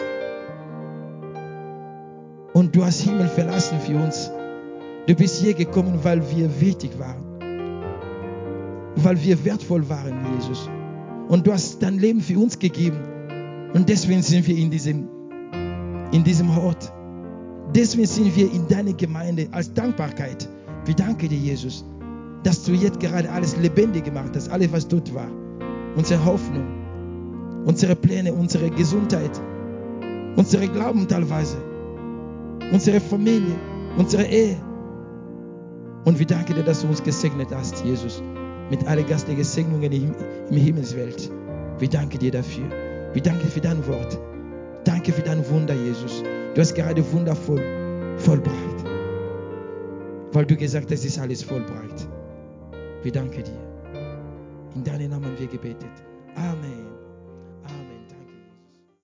Und 2.54 2.76
du 2.76 2.86
hast 2.86 3.02
Himmel 3.02 3.28
verlassen 3.28 3.80
für 3.80 3.98
uns. 3.98 4.32
Du 5.08 5.16
bist 5.16 5.42
hier 5.42 5.54
gekommen, 5.54 6.00
weil 6.04 6.22
wir 6.32 6.62
wichtig 6.62 7.00
waren 7.00 7.30
weil 9.04 9.22
wir 9.24 9.44
wertvoll 9.46 9.88
waren, 9.90 10.14
Jesus. 10.36 10.70
Und 11.28 11.46
du 11.46 11.54
hast 11.54 11.82
dein 11.82 12.00
Leben 12.00 12.22
für 12.22 12.40
uns 12.40 12.58
gegeben. 12.58 12.98
Und 13.74 13.88
deswegen 13.88 14.22
sind 14.22 14.48
wir 14.48 14.58
in 14.58 14.72
diesem, 14.72 15.08
in 16.12 16.24
diesem 16.24 16.50
Ort. 16.58 16.92
Deswegen 17.74 18.08
sind 18.08 18.36
wir 18.36 18.52
in 18.52 18.68
deiner 18.68 18.94
Gemeinde 18.94 19.48
als 19.52 19.74
Dankbarkeit. 19.74 20.50
Wir 20.86 20.96
danken 20.96 21.30
dir, 21.30 21.38
Jesus, 21.38 21.86
dass 22.44 22.64
du 22.64 22.72
jetzt 22.72 23.00
gerade 23.00 23.30
alles 23.30 23.58
lebendig 23.58 24.06
gemacht 24.06 24.32
hast, 24.36 24.50
alles, 24.50 24.72
was 24.72 24.88
dort 24.88 25.14
war. 25.14 25.28
Unsere 25.96 26.24
Hoffnung, 26.24 26.68
unsere 27.66 27.96
Pläne, 27.96 28.34
unsere 28.34 28.70
Gesundheit, 28.70 29.32
unsere 30.36 30.68
Glauben 30.68 31.08
teilweise, 31.08 31.58
unsere 32.72 33.00
Familie, 33.00 33.56
unsere 33.98 34.26
Ehe. 34.26 34.58
Und 36.06 36.18
wir 36.18 36.26
danken 36.26 36.56
dir, 36.56 36.64
dass 36.64 36.82
du 36.82 36.88
uns 36.88 37.04
gesegnet 37.04 37.50
hast, 37.52 37.84
Jesus 37.84 38.24
mit 38.70 38.86
aller 38.88 39.04
geistlichen 39.04 39.44
Segnungen 39.44 39.92
im, 39.92 40.16
im 40.50 40.58
Himmelswelt. 40.58 41.30
Wir 41.80 41.90
danken 41.90 42.20
dir 42.20 42.32
dafür. 42.32 42.66
Wir 43.14 43.22
danken 43.22 43.48
für 43.48 43.62
dein 43.62 43.86
Wort. 43.88 44.20
Danke 44.84 45.12
für 45.12 45.22
dein 45.22 45.48
Wunder, 45.50 45.74
Jesus. 45.74 46.24
Du 46.54 46.62
hast 46.62 46.76
gerade 46.76 47.04
wundervoll 47.12 47.62
vollbracht. 48.18 48.56
Weil 50.32 50.46
du 50.46 50.56
gesagt 50.56 50.92
hast, 50.92 51.00
es 51.00 51.06
ist 51.06 51.20
alles 51.20 51.42
vollbracht. 51.42 52.08
Wir 53.04 53.12
danken 53.12 53.44
dir. 53.44 53.70
In 54.76 54.84
deinem 54.84 55.12
Namen 55.12 55.26
haben 55.26 55.40
wir 55.40 55.48
gebetet. 55.48 56.04
Amen. 56.36 56.79